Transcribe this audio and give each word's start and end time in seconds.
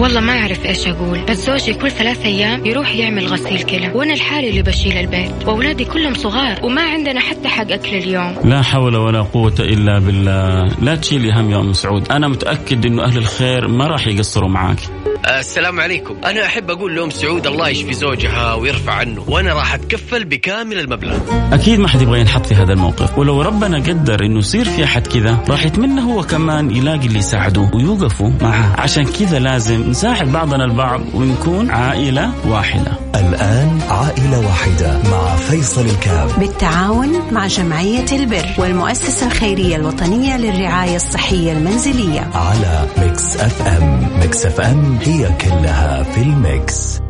والله 0.00 0.20
ما 0.20 0.32
أعرف 0.32 0.66
إيش 0.66 0.88
أقول 0.88 1.18
بس 1.28 1.46
زوجي 1.46 1.74
كل 1.74 1.90
ثلاث 1.90 2.24
أيام 2.24 2.66
يروح 2.66 2.94
يعمل 2.94 3.26
غسيل 3.26 3.62
كلى 3.62 3.92
وأنا 3.94 4.14
الحالي 4.14 4.50
اللي 4.50 4.62
بشيل 4.62 4.96
البيت 4.96 5.46
وأولادي 5.46 5.84
كلهم 5.84 6.14
صغار 6.14 6.64
وما 6.64 6.82
عندنا 6.82 7.20
حتى 7.20 7.48
حق 7.48 7.72
أكل 7.72 7.96
اليوم. 7.96 8.34
لا 8.44 8.62
حول 8.62 8.96
ولا 8.96 9.22
قوة 9.22 9.54
إلا 9.60 9.98
بالله. 9.98 10.64
لا 10.82 10.96
تشيلي 10.96 11.32
هم 11.32 11.50
يا 11.50 11.60
أم 11.60 11.72
سعود. 11.72 12.12
أنا 12.12 12.28
متأكد 12.28 12.86
أنه 12.86 13.04
أهل 13.04 13.18
الخير 13.18 13.68
ما 13.68 13.86
راح 13.86 14.06
يقصروا 14.06 14.48
معاك. 14.48 14.78
السلام 15.26 15.80
عليكم. 15.80 16.16
أنا 16.24 16.46
أحب 16.46 16.70
أقول 16.70 16.96
لأم 16.96 17.10
سعود 17.10 17.46
الله 17.46 17.68
يشفي 17.68 17.94
زوجها 17.94 18.54
ويرفع 18.54 18.92
عنه 18.92 19.24
وأنا 19.28 19.54
راح 19.54 19.74
أتكفل 19.74 20.24
بكامل 20.24 20.78
المبلغ. 20.78 21.18
أكيد 21.52 21.80
ما 21.80 21.88
حد 21.88 22.02
يبغى 22.02 22.20
ينحط 22.20 22.46
في 22.46 22.54
هذا 22.54 22.72
الموقف. 22.72 23.18
ولو 23.18 23.42
ربنا 23.42 23.76
قدر 23.76 24.24
أنه 24.24 24.38
يصير 24.38 24.64
في 24.64 24.84
أحد 24.84 25.06
كذا 25.06 25.38
راح 25.48 25.66
يتمنى 25.66 26.00
هو 26.00 26.22
كمان 26.22 26.70
يلاقي 26.70 27.06
اللي 27.06 27.18
يساعده 27.18 27.70
ويوقفوا 27.74 28.30
معه. 28.40 28.80
عشان 28.80 29.04
كذا 29.04 29.38
لازم 29.38 29.90
نساعد 29.90 30.32
بعضنا 30.32 30.64
البعض 30.64 31.00
ونكون 31.14 31.70
عائلة 31.70 32.32
واحدة. 32.48 32.92
الآن 33.14 33.80
عائلة 33.88 34.46
واحدة 34.46 34.98
مع 35.10 35.36
فيصل 35.36 35.86
الكاف. 35.86 36.38
بالتعاون 36.38 37.22
مع 37.32 37.46
جمعية 37.46 38.06
البر 38.12 38.46
والمؤسسة 38.58 39.26
الخيرية 39.26 39.76
الوطنية 39.76 40.36
للرعاية 40.36 40.96
الصحية 40.96 41.52
المنزلية. 41.52 42.30
على 42.34 42.86
ميكس 42.98 43.36
أف 43.36 43.62
أم. 43.62 44.08
ميكس 44.20 44.46
أف 44.46 44.60
أم 44.60 44.98
هي 45.02 45.09
كلها 45.18 46.02
في 46.02 46.22
الميكس. 46.22 47.00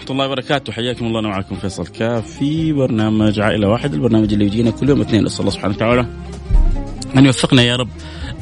ورحمة 0.00 0.12
الله 0.12 0.26
وبركاته. 0.26 0.72
حياكم 0.72 1.06
الله 1.06 1.20
أنا 1.20 1.28
معكم 1.28 1.56
فيصل 1.56 1.86
كاف 1.86 2.26
في 2.38 2.72
برنامج 2.72 3.40
عائلة 3.40 3.68
واحد 3.68 3.94
البرنامج 3.94 4.32
اللي 4.32 4.46
يجينا 4.46 4.70
كل 4.70 4.88
يوم 4.88 5.00
اثنين. 5.00 5.24
نسأل 5.24 5.40
الله 5.40 5.50
سبحانه 5.50 5.74
وتعالى 5.74 6.06
أن 7.16 7.26
يوفقنا 7.26 7.62
يا 7.62 7.76
رب 7.76 7.88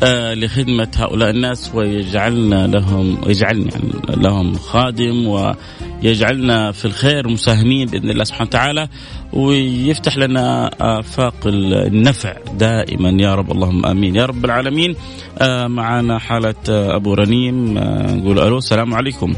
آه 0.02 0.34
لخدمة 0.34 0.88
هؤلاء 0.96 1.30
الناس 1.30 1.70
ويجعلنا 1.74 2.66
لهم 2.66 3.18
ويجعلني 3.26 3.70
يعني 3.70 4.22
لهم 4.22 4.54
خادم 4.54 5.26
ويجعلنا 5.26 6.72
في 6.72 6.84
الخير 6.84 7.28
مساهمين 7.28 7.88
بإذن 7.88 8.10
الله 8.10 8.24
سبحانه 8.24 8.48
وتعالى 8.48 8.88
ويفتح 9.32 10.16
لنا 10.16 10.70
آفاق 10.80 11.34
النفع 11.46 12.36
دائما. 12.58 13.22
يا 13.22 13.34
رب 13.34 13.52
اللهم 13.52 13.86
آمين. 13.86 14.16
يا 14.16 14.26
رب 14.26 14.44
العالمين 14.44 14.94
آه 15.38 15.66
معنا 15.66 16.18
حالة 16.18 16.54
آه 16.68 16.96
أبو 16.96 17.14
رنيم 17.14 17.78
آه 17.78 18.14
نقول 18.14 18.38
ألو 18.38 18.58
السلام 18.58 18.94
عليكم. 18.94 19.34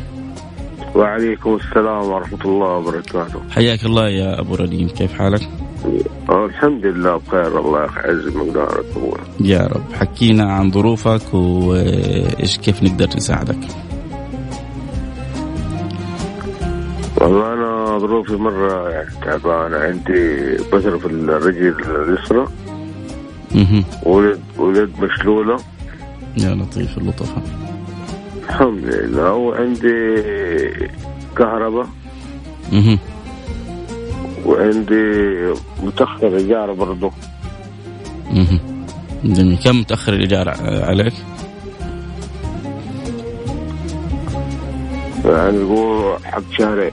وعليكم 0.95 1.55
السلام 1.55 2.05
ورحمة 2.05 2.45
الله 2.45 2.69
وبركاته. 2.69 3.41
حياك 3.51 3.85
الله 3.85 4.09
يا 4.09 4.41
أبو 4.41 4.55
رنيم 4.55 4.89
كيف 4.89 5.13
حالك؟ 5.13 5.49
الحمد 6.31 6.87
لله 6.87 7.17
بخير 7.17 7.61
الله 7.61 7.81
يعز 7.81 8.37
مقدارك. 8.37 8.85
يا 9.41 9.67
رب. 9.67 9.93
حكينا 9.93 10.53
عن 10.53 10.71
ظروفك 10.71 11.35
وإيش 11.35 12.59
كيف 12.59 12.83
نقدر 12.83 13.09
نساعدك. 13.17 13.59
والله 17.21 17.53
أنا 17.53 17.99
ظروفي 17.99 18.33
مرة 18.33 18.91
يعني 18.91 19.11
تعبانة. 19.25 19.77
عندي 19.77 20.57
بشر 20.73 20.99
في 20.99 21.07
الرجل 21.07 21.75
اليسرى. 21.87 22.47
ولد 24.03 24.41
ولد 24.59 24.91
مشلولة. 25.03 25.57
يا 26.37 26.55
لطيف 26.55 26.99
اللطفة. 26.99 27.43
الحمد 28.61 28.85
لله. 28.85 29.33
وعندي 29.33 30.23
كهرباء. 31.37 31.87
أها 32.73 32.99
وعندي 34.47 35.55
متأخر 35.83 36.37
إيجار 36.37 36.73
برضه 36.73 37.11
أها 38.31 38.61
جميل 39.25 39.59
كم 39.65 39.81
متأخر 39.81 40.13
الإيجار 40.13 40.49
عليك؟ 40.85 41.13
يعني 45.25 45.59
نقول 45.59 46.25
حق 46.25 46.43
شهرين. 46.59 46.93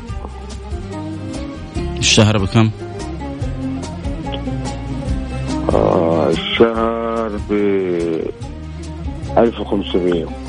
الشهر 1.99 2.37
بكم؟ 2.37 2.69
آه 5.73 6.29
الشهر 6.29 7.31
ب 7.49 7.53
1500 9.37 10.46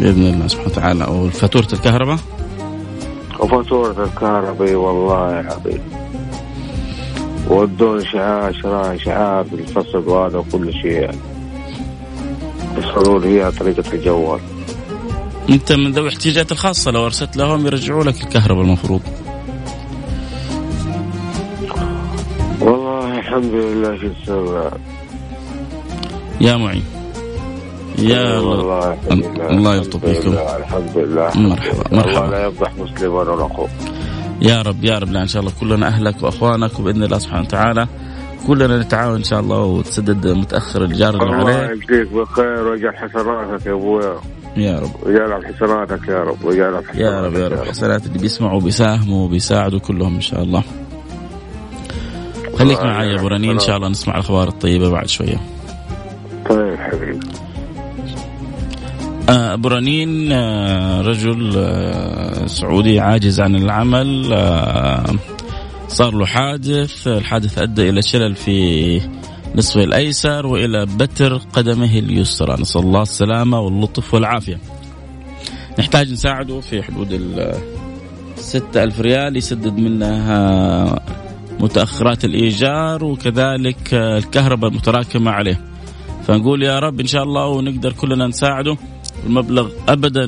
بإذن 0.00 0.26
الله 0.26 0.46
سبحانه 0.48 0.68
وتعالى. 0.68 1.04
وفاتوره 1.04 1.68
الكهرباء؟ 1.72 2.18
وفاتورة 3.40 4.04
الكهرباء 4.04 4.74
والله 4.74 5.36
يا 5.36 5.42
حبيبي 5.50 5.80
ودون 7.48 8.04
شعار 8.04 8.52
شراء 8.62 8.96
شعار 8.96 9.42
بالفصل 9.42 10.08
وهذا 10.08 10.38
وكل 10.38 10.72
شيء 10.72 10.92
يعني. 10.92 11.18
يصلوا 12.78 13.18
لي 13.18 13.52
طريقة 13.52 13.84
الجوال. 13.92 14.40
أنت 15.50 15.72
من 15.72 15.92
ذوي 15.92 16.08
الاحتياجات 16.08 16.52
الخاصة 16.52 16.90
لو 16.90 17.06
أرسلت 17.06 17.36
لهم 17.36 17.66
يرجعوا 17.66 18.04
لك 18.04 18.22
الكهرباء 18.22 18.64
المفروض. 18.64 19.00
والله 22.60 23.18
الحمد 23.18 23.54
لله 23.54 23.98
شو 24.00 24.08
تسوي 24.24 24.70
يا 26.40 26.56
معين. 26.56 26.84
يا 27.98 28.38
والله 28.38 28.98
الله 29.50 29.74
يلطف 29.76 29.96
بكم 30.06 30.32
الحمد 30.32 30.96
لله 30.96 31.30
مرحبا 31.36 31.96
مرحبا. 31.96 32.18
الله 32.18 32.30
لا 32.30 32.46
يفضح 32.46 32.72
مسلما 32.78 33.14
ولا 33.14 33.46
اخوه 33.46 33.68
يا 34.42 34.62
رب 34.62 34.84
يا 34.84 34.98
رب. 34.98 35.10
لا 35.10 35.22
إن 35.22 35.26
شاء 35.26 35.42
الله 35.42 35.52
كلنا 35.60 35.86
أهلك 35.86 36.22
وأخوانك 36.22 36.80
وبإذن 36.80 37.02
الله 37.02 37.18
سبحانه 37.18 37.42
وتعالى 37.42 37.86
كلنا 38.46 38.78
نتعاون 38.78 39.16
إن 39.16 39.24
شاء 39.24 39.40
الله 39.40 39.62
وتسدد 39.62 40.26
متأخر 40.26 40.84
الجار 40.84 41.14
اللي 41.14 41.24
الله 41.24 41.54
عليك. 41.54 41.70
يجزيك 41.90 42.12
بالخير 42.12 42.66
ويجعل 42.66 42.96
حسناتك 42.96 43.66
يا 43.66 43.72
أبويا. 43.72 44.14
يا 44.56 44.78
رب. 44.78 44.90
ويجعل 45.02 45.46
حسناتك 45.46 46.08
يا 46.08 46.22
رب 46.22 46.44
ويجعل 46.44 46.74
حسناتك 46.76 47.00
يا 47.00 47.20
رب 47.20 47.34
يا 47.34 47.48
رب. 47.48 47.64
حسنات 47.64 48.06
اللي 48.06 48.18
بيسمعوا 48.18 48.56
وبيساهموا 48.56 49.24
وبيساعدوا 49.24 49.78
كلهم 49.78 50.14
إن 50.14 50.20
شاء 50.20 50.42
الله. 50.42 50.62
خليك 52.58 52.82
معي 52.82 53.08
يا 53.08 53.20
أبو 53.20 53.26
رنين. 53.28 53.50
إن 53.50 53.58
شاء 53.58 53.76
الله 53.76 53.88
نسمع 53.88 54.14
الأخبار 54.14 54.48
الطيبة 54.48 54.90
بعد 54.90 55.08
شوية. 55.08 55.40
طيب 56.50 56.76
حبيبي. 56.78 57.20
آه، 59.28 59.54
أبو 59.54 59.68
رنين 59.68 60.32
آه، 60.32 61.00
رجل 61.00 61.52
آه، 61.56 62.46
سعودي 62.46 63.00
عاجز 63.00 63.40
عن 63.40 63.56
العمل 63.56 64.24
صار 65.88 66.14
له 66.14 66.26
حادث. 66.26 67.08
الحادث 67.08 67.58
أدى 67.58 67.88
إلى 67.88 68.02
شلل 68.02 68.34
في 68.34 69.00
نصفه 69.56 69.84
الأيسر 69.84 70.46
وإلى 70.46 70.86
بتر 70.86 71.36
قدمه 71.36 71.98
اليسرى. 71.98 72.56
نسأل 72.60 72.80
الله 72.80 73.02
السلامة 73.02 73.60
واللطف 73.60 74.14
والعافية. 74.14 74.58
نحتاج 75.78 76.12
نساعده 76.12 76.60
في 76.60 76.82
حدود 76.82 77.12
ال 77.12 77.54
6000 78.36 79.00
ريال 79.00 79.36
يسدد 79.36 79.78
منها 79.78 81.00
متأخرات 81.60 82.24
الإيجار 82.24 83.04
وكذلك 83.04 83.94
الكهرباء 83.94 84.70
المتراكمة 84.70 85.30
عليه. 85.30 85.60
فنقول 86.26 86.62
يا 86.62 86.78
رب 86.78 87.00
إن 87.00 87.06
شاء 87.06 87.22
الله 87.22 87.46
ونقدر 87.46 87.92
كلنا 87.92 88.26
نساعده. 88.26 88.76
المبلغ 89.26 89.70
ابدا 89.88 90.26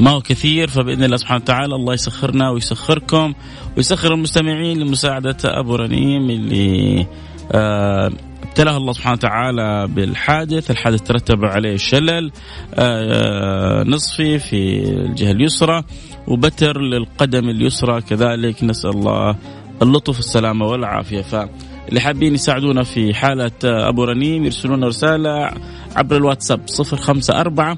ما 0.00 0.10
هو 0.10 0.20
كثير 0.20 0.68
فبإذن 0.68 1.04
الله 1.04 1.16
سبحانه 1.16 1.42
وتعالى 1.42 1.74
الله 1.74 1.94
يسخرنا 1.94 2.50
ويسخركم 2.50 3.34
ويسخر 3.76 4.14
المستمعين 4.14 4.78
لمساعدة 4.78 5.36
أبو 5.44 5.74
رنيم 5.74 6.30
اللي 6.30 7.06
آه 7.52 8.10
ابتلاه 8.42 8.76
الله 8.76 8.92
سبحانه 8.92 9.14
وتعالى 9.14 9.86
بالحادث 9.88 10.70
الحادث 10.70 11.02
ترتب 11.02 11.44
عليه 11.44 11.76
شلل 11.76 12.32
آه 12.74 13.82
نصفي 13.82 14.38
في 14.38 14.78
الجهة 14.90 15.30
اليسرى 15.30 15.82
وبتر 16.28 16.80
للقدم 16.80 17.48
اليسرى 17.48 18.00
كذلك 18.00 18.64
نسأل 18.64 18.90
الله 18.90 19.36
اللطف 19.82 20.16
والسلامة 20.16 20.66
والعافية. 20.66 21.22
فاللي 21.22 22.00
حابين 22.00 22.34
يساعدونا 22.34 22.82
في 22.82 23.14
حالة 23.14 23.50
أبو 23.64 24.04
رنيم 24.04 24.44
يرسلون 24.44 24.84
رسالة 24.84 25.50
عبر 25.96 26.16
الواتساب 26.16 26.60
054 26.68 27.76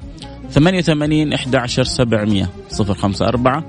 88 0.51 1.33
11 1.33 1.83
700 1.83 2.49
054 2.79 3.63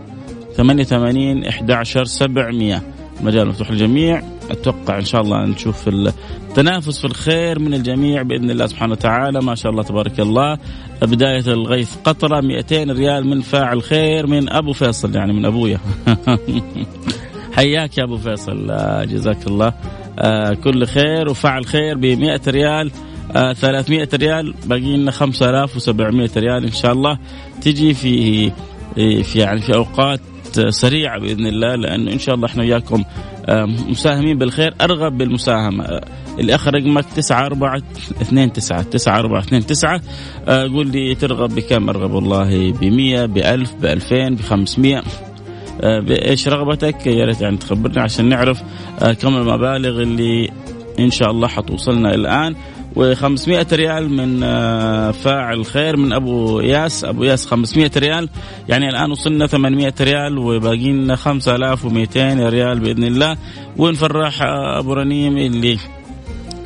88 0.56 1.44
11 1.44 2.04
700 2.04 2.82
مجال 3.22 3.48
مفتوح 3.48 3.70
للجميع. 3.70 4.22
أتوقع 4.50 4.98
إن 4.98 5.04
شاء 5.04 5.20
الله 5.20 5.44
نشوف 5.44 5.88
التنافس 5.88 6.98
في 6.98 7.04
الخير 7.04 7.58
من 7.58 7.74
الجميع 7.74 8.22
بإذن 8.22 8.50
الله 8.50 8.66
سبحانه 8.66 8.92
وتعالى. 8.92 9.40
ما 9.40 9.54
شاء 9.54 9.72
الله 9.72 9.82
تبارك 9.82 10.20
الله. 10.20 10.58
بداية 11.02 11.46
الغيث 11.46 11.96
قطرة 12.04 12.40
200 12.40 12.84
ريال 12.84 13.26
من 13.26 13.40
فاعل 13.40 13.82
خير 13.82 14.26
من 14.26 14.52
أبو 14.52 14.72
فيصل 14.72 15.14
يعني 15.14 15.32
من 15.32 15.44
أبويا. 15.44 15.78
حياك 17.56 17.98
يا 17.98 18.04
أبو 18.04 18.16
فيصل. 18.16 18.70
آه، 18.70 19.04
جزاك 19.04 19.46
الله. 19.46 19.72
آه، 20.18 20.54
كل 20.54 20.86
خير 20.86 21.28
وفعل 21.28 21.66
خير 21.66 21.96
ب 21.96 22.04
100 22.04 22.40
ريال. 22.48 22.90
300 23.32 24.08
ريال 24.14 24.54
باقي 24.66 24.96
لنا 24.96 25.10
5700 25.10 26.30
ريال 26.36 26.64
إن 26.64 26.72
شاء 26.72 26.92
الله. 26.92 27.18
تجي 27.62 27.94
في 27.94 28.50
في 29.22 29.38
يعني 29.38 29.60
في 29.60 29.74
أوقات 29.74 30.20
سريعة 30.68 31.20
بإذن 31.20 31.46
الله 31.46 31.74
لأنه 31.74 32.12
إن 32.12 32.18
شاء 32.18 32.34
الله 32.34 32.46
إحنا 32.46 32.62
وياكم 32.62 33.04
مساهمين 33.88 34.38
بالخير. 34.38 34.74
أرغب 34.80 35.18
بالمساهمة. 35.18 36.00
اللي 36.38 36.54
اخر 36.54 36.74
رقمك 36.74 37.04
9 37.16 37.46
4 37.46 37.82
2 38.22 38.52
9 38.52 38.82
9 38.82 39.18
4 39.18 39.40
2 39.40 39.66
9 39.66 40.00
قول 40.46 40.86
لي 40.86 41.14
ترغب 41.14 41.54
بكم؟ 41.54 41.88
أرغب 41.88 42.10
والله 42.10 42.72
ب 42.72 42.84
100 42.84 43.26
ب 43.26 43.38
1000 43.38 43.74
ب 43.74 43.84
2000 43.84 44.28
ب 44.28 44.40
500 44.40 45.02
بإيش 45.82 46.48
رغبتك؟ 46.48 47.06
يا 47.06 47.24
ريت 47.24 47.40
يعني 47.40 47.56
تخبرنا 47.56 48.02
عشان 48.02 48.28
نعرف 48.28 48.62
آه، 49.02 49.12
كم 49.12 49.36
المبالغ 49.36 50.02
اللي 50.02 50.50
إن 50.98 51.10
شاء 51.10 51.30
الله 51.30 51.48
حتوصلنا 51.48 52.14
الآن. 52.14 52.54
و500 52.96 53.72
ريال 53.72 54.10
من 54.10 54.42
آه، 54.42 55.10
فاعل 55.10 55.64
خير 55.64 55.96
من 55.96 56.12
أبو 56.12 56.60
ياس. 56.60 57.04
أبو 57.04 57.24
ياس 57.24 57.46
500 57.46 57.90
ريال. 57.96 58.28
يعني 58.68 58.88
الآن 58.88 59.10
وصلنا 59.10 59.46
800 59.46 59.94
ريال 60.00 60.38
وباقي 60.38 60.92
لنا 60.92 61.16
5200 61.16 62.48
ريال 62.48 62.80
بإذن 62.80 63.04
الله. 63.04 63.36
ونفرح 63.76 64.42
آه، 64.42 64.78
أبو 64.78 64.92
رنيم؟ 64.92 65.36
اللي 65.36 65.78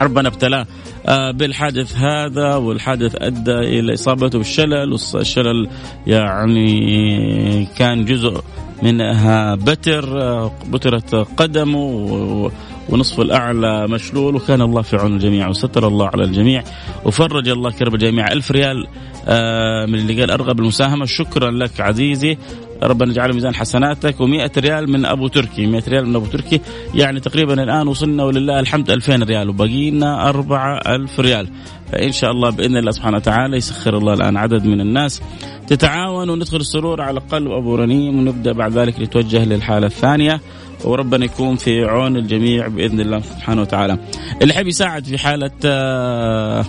ربنا 0.03 0.29
ابتلاه. 0.29 0.67
آه، 1.07 1.31
بالحادث 1.31 1.97
هذا 1.97 2.55
والحادث 2.55 3.17
أدى 3.19 3.53
إلى 3.53 3.95
اصابته 3.95 4.39
بالشلل. 4.39 4.93
والشلل 5.15 5.69
يعني 6.07 7.69
كان 7.79 8.05
جزء 8.05 8.41
منها 8.83 9.55
بتر 9.55 10.47
بترت 10.47 11.15
قدمه. 11.15 12.51
ونصف 12.89 13.21
الأعلى 13.21 13.89
مشلول 13.89 14.35
وكان 14.37 14.63
الله 14.63 14.83
في 14.83 14.97
عون 14.97 15.13
الجميع 15.15 15.49
وستر 15.49 15.89
الله 15.89 16.07
على 16.07 16.25
الجميع 16.25 16.63
وفرج 17.05 17.49
الله 17.49 17.71
كرب 17.71 17.95
الجميع 17.95 18.33
ألف 18.33 18.51
ريال 18.51 18.87
آه، 19.29 19.87
من 19.87 19.95
اللي 19.95 20.21
قال 20.21 20.31
أرغب 20.31 20.61
المساهمة. 20.61 21.05
شكرا 21.05 21.51
لك 21.51 21.81
عزيزي. 21.81 22.39
ربنا 22.83 23.11
يجعل 23.11 23.33
ميزان 23.33 23.55
حسناتك 23.55 24.17
و100 24.17 24.59
ريال 24.59 24.91
من 24.91 25.05
أبو 25.05 25.29
تركي. 25.29 25.67
100 25.67 25.83
ريال 25.89 26.09
من 26.09 26.17
أبو 26.17 26.27
تركي. 26.27 26.61
يعني 26.95 27.21
تقريبا 27.21 27.63
الآن 27.63 27.89
وصلنا 27.89 28.25
ولله 28.25 28.61
الحمد 28.61 28.91
2000 28.91 29.23
ريال 29.23 29.49
وبقي 29.49 29.91
لنا 29.91 30.29
4000 30.29 31.21
ريال. 31.21 31.49
فإن 31.95 32.13
شاء 32.13 32.31
الله 32.31 32.51
بإذن 32.51 32.77
الله 32.77 32.91
سبحانه 32.91 33.17
وتعالى 33.17 33.57
يسخر 33.57 33.99
الله 33.99 34.15
الآن 34.15 34.37
عدد 34.37 34.65
من 34.67 34.81
الناس 34.81 35.23
تتعاون 35.67 36.31
وندخل 36.31 36.57
السرور 36.57 37.03
على 37.03 37.21
قلب 37.21 37.51
أبو 37.51 37.75
رنيم 37.75 38.19
ونبدأ 38.19 38.53
بعد 38.53 38.73
ذلك 38.79 39.01
نتوجه 39.01 39.45
للحالة 39.45 39.87
الثانية. 39.87 40.41
وربنا 40.85 41.25
يكون 41.25 41.57
في 41.57 41.85
عون 41.85 42.17
الجميع 42.17 42.69
بإذن 42.69 43.01
الله 43.01 43.21
سبحانه 43.21 43.61
وتعالى. 43.61 43.99
اللي 44.43 44.55
يحب 44.55 44.67
يساعد 44.67 45.05
في 45.05 45.19
حالة 45.19 45.51
آه، 45.65 46.65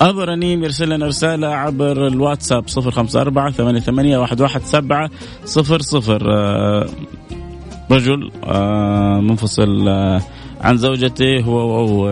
أبو 0.00 0.20
رنيم 0.20 0.64
يرسل 0.64 0.88
لنا 0.88 1.06
رسالة 1.06 1.46
عبر 1.46 2.06
الواتساب 2.06 2.64
054 2.78 3.52
88 3.52 4.18
117 4.18 5.10
00 5.44 6.18
رجل 7.90 8.30
آه، 8.44 9.20
منفصل 9.20 9.88
آه، 9.88 10.20
عن 10.60 10.76
زوجته 10.76 11.40
هو 11.40 12.08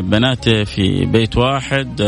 بناته 0.00 0.64
في 0.64 1.06
بيت 1.06 1.36
واحد 1.36 2.02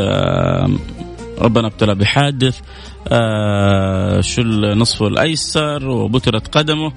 ربنا 1.38 1.66
ابتلى 1.66 1.94
بحادث 1.94 2.60
آه 3.08 4.20
شل 4.20 4.78
نصفه 4.78 5.06
الأيسر 5.06 5.88
وبترت 5.88 6.48
قدمه 6.48 6.92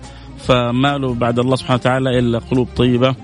فما 0.47 0.97
له 0.97 1.13
بعد 1.13 1.39
الله 1.39 1.55
سبحانه 1.55 1.79
وتعالى 1.79 2.19
إلا 2.19 2.39
قلوب 2.39 2.67
طيبة. 2.75 3.15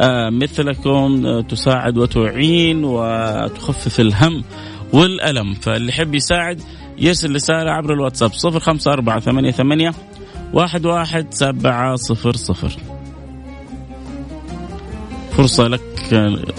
آه 0.00 0.30
مثلكم 0.30 1.26
آه 1.26 1.40
تساعد 1.40 1.98
وتعين 1.98 2.84
وتخفف 2.84 4.00
الهم 4.00 4.44
والألم. 4.92 5.54
فاللي 5.54 5.88
يحب 5.88 6.14
يساعد 6.14 6.60
يرسل 6.98 7.34
رسالة 7.34 7.70
عبر 7.70 7.92
الواتساب 7.94 8.30
054 8.44 9.20
88 9.20 9.92
واحد 10.52 10.86
واحد 10.86 11.34
سبعة 11.34 11.96
صفر 11.96 12.36
صفر. 12.36 12.72
فرصة 15.36 15.68
لك 15.68 15.80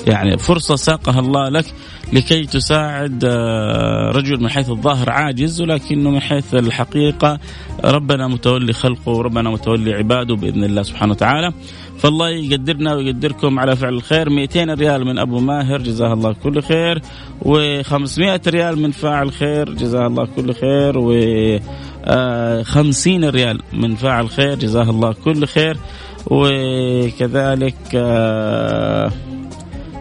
يعني 0.07 0.37
فرصة 0.37 0.75
ساقها 0.75 1.19
الله 1.19 1.49
لك 1.49 1.65
لكي 2.13 2.45
تساعد 2.45 3.25
آه، 3.25 4.11
رجل 4.15 4.41
من 4.41 4.49
حيث 4.49 4.69
الظاهر 4.69 5.09
عاجز 5.09 5.61
ولكنه 5.61 6.09
من 6.09 6.19
حيث 6.19 6.53
الحقيقة 6.53 7.39
ربنا 7.85 8.27
متولي 8.27 8.73
خلقه 8.73 9.11
وربنا 9.11 9.49
متولي 9.49 9.93
عباده 9.93 10.35
بإذن 10.35 10.63
الله 10.63 10.83
سبحانه 10.83 11.11
وتعالى. 11.11 11.53
فالله 11.97 12.29
يقدرنا 12.29 12.95
ويقدركم 12.95 13.59
على 13.59 13.75
فعل 13.75 13.93
الخير. 13.93 14.29
200 14.29 14.73
ريال 14.73 15.05
من 15.05 15.19
أبو 15.19 15.39
ماهر 15.39 15.81
جزاه 15.81 16.13
الله 16.13 16.33
كل 16.33 16.61
خير. 16.61 17.01
و500 17.41 18.47
ريال 18.47 18.81
من 18.81 18.91
فاعل 18.91 19.31
خير 19.31 19.73
جزاه 19.73 20.07
الله 20.07 20.25
كل 20.25 20.53
خير. 20.53 20.97
و 20.97 21.13
50 22.63 23.23
آه، 23.23 23.29
ريال 23.29 23.59
من 23.73 23.95
فاعل 23.95 24.29
خير 24.29 24.55
جزاه 24.55 24.89
الله 24.89 25.13
كل 25.13 25.47
خير. 25.47 25.77
وكذلك 26.27 27.75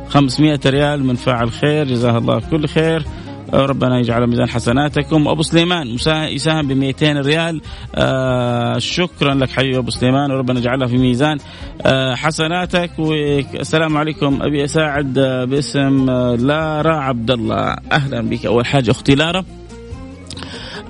500 0.09 0.61
آه، 0.67 0.71
ريال 0.71 1.05
من 1.05 1.15
فاعل 1.15 1.51
خير. 1.51 1.87
جزاه 1.87 2.19
الله 2.19 2.41
كل 2.51 2.69
خير. 2.69 3.05
ربنا 3.53 3.99
يجعل 3.99 4.27
ميزان 4.27 4.49
حسناتكم. 4.49 5.29
أبو 5.29 5.43
سليمان 5.43 5.97
يساهم 6.09 6.69
ب 6.69 6.73
200 6.73 7.21
ريال. 7.21 7.61
آه 7.95 8.79
شكرا 8.79 9.35
لك 9.35 9.51
حبيبي 9.51 9.79
أبو 9.79 9.91
سليمان. 9.91 10.31
وربنا 10.31 10.59
يجعلها 10.59 10.87
في 10.87 10.97
ميزان 10.97 11.39
آه 11.87 12.15
حسناتك. 12.15 12.91
والسلام 12.99 13.97
عليكم. 13.97 14.43
أبي 14.43 14.65
أساعد 14.65 15.13
باسم 15.49 16.11
لارا 16.37 16.97
عبد 16.97 17.31
الله 17.31 17.77
أهلا 17.93 18.21
بك. 18.21 18.47
أول 18.47 18.67
حاجة 18.67 18.91
أختي 18.91 19.15
لارا. 19.15 19.45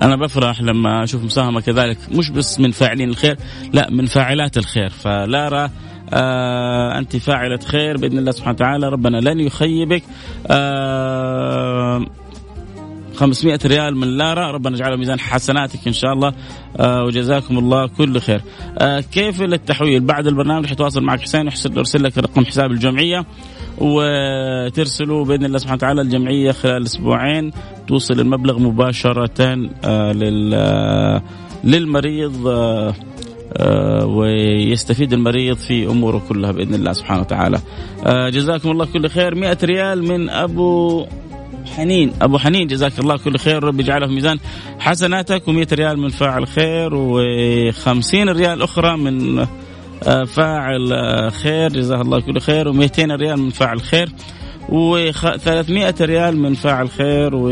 أنا 0.03 0.15
بفرح 0.15 0.61
لما 0.61 1.03
أشوف 1.03 1.23
مساهمة 1.23 1.61
كذلك 1.61 1.97
مش 2.11 2.29
بس 2.29 2.59
من 2.59 2.71
فاعلين 2.71 3.09
الخير 3.09 3.37
لا 3.73 3.89
من 3.91 4.05
فاعلات 4.05 4.57
الخير. 4.57 4.89
فلارا 4.89 5.69
آه 6.13 6.97
أنت 6.97 7.15
فاعلة 7.15 7.59
خير 7.65 7.97
بإذن 7.97 8.17
الله 8.17 8.31
سبحانه 8.31 8.55
وتعالى. 8.55 8.89
ربنا 8.89 9.17
لن 9.17 9.39
يخيبك. 9.39 10.03
آه 10.47 12.05
500 13.15 13.59
ريال 13.65 13.97
من 13.97 14.07
لارا. 14.07 14.51
ربنا 14.51 14.75
يجعله 14.75 14.95
ميزان 14.95 15.19
حسناتك 15.19 15.87
إن 15.87 15.93
شاء 15.93 16.13
الله. 16.13 16.33
آه 16.77 17.03
وجزاكم 17.03 17.57
الله 17.57 17.87
كل 17.87 18.19
خير. 18.19 18.41
آه 18.77 18.99
كيف 18.99 19.41
التحويل 19.41 19.99
بعد 19.99 20.27
البرنامج 20.27 20.65
حتواصل 20.65 21.03
معك 21.03 21.21
حسين 21.21 21.49
يرسل 21.75 22.03
لك 22.03 22.17
رقم 22.17 22.45
حساب 22.45 22.71
الجمعية. 22.71 23.25
وترسلوا 23.77 25.25
بإذن 25.25 25.45
الله 25.45 25.57
سبحانه 25.57 25.77
وتعالى 25.77 26.01
الجمعية 26.01 26.51
خلال 26.51 26.83
أسبوعين 26.83 27.51
توصل 27.87 28.19
المبلغ 28.19 28.59
مباشرة 28.59 29.41
آه 29.85 30.13
آه، 30.53 31.21
للمريض 31.63 32.47
آه، 33.57 34.05
ويستفيد 34.05 35.13
المريض 35.13 35.57
في 35.57 35.85
أموره 35.87 36.21
كلها 36.29 36.51
بإذن 36.51 36.73
الله 36.73 36.93
سبحانه 36.93 37.21
وتعالى. 37.21 37.59
جزاكم 38.31 38.71
الله 38.71 38.85
كل 38.85 39.09
خير. 39.09 39.35
100 39.35 39.57
ريال 39.63 40.03
من 40.03 40.29
أبو 40.29 41.05
حنين. 41.75 42.13
أبو 42.21 42.37
حنين 42.37 42.67
جزاك 42.67 42.99
الله 42.99 43.17
كل 43.17 43.37
خير. 43.37 43.63
رب 43.63 43.79
يجعله 43.79 44.07
في 44.07 44.13
ميزان 44.13 44.39
حسناتك. 44.79 45.43
و100 45.43 45.73
ريال 45.73 45.99
من 45.99 46.09
فاعل 46.09 46.47
خير. 46.47 46.89
و50 46.89 48.13
ريال 48.13 48.61
أخرى 48.61 48.97
من 48.97 49.45
فاعل 50.25 50.93
آه، 50.93 51.29
خير 51.29 51.69
جزاه 51.69 52.01
الله 52.01 52.19
كل 52.19 52.39
خير 52.39 52.73
و200 52.73 52.99
ريال 52.99 53.39
من 53.39 53.49
فاعل 53.49 53.81
خير 53.81 54.09
و300 54.69 56.01
ريال 56.01 56.37
من 56.37 56.53
فاعل 56.53 56.89
خير 56.89 57.35
و 57.35 57.49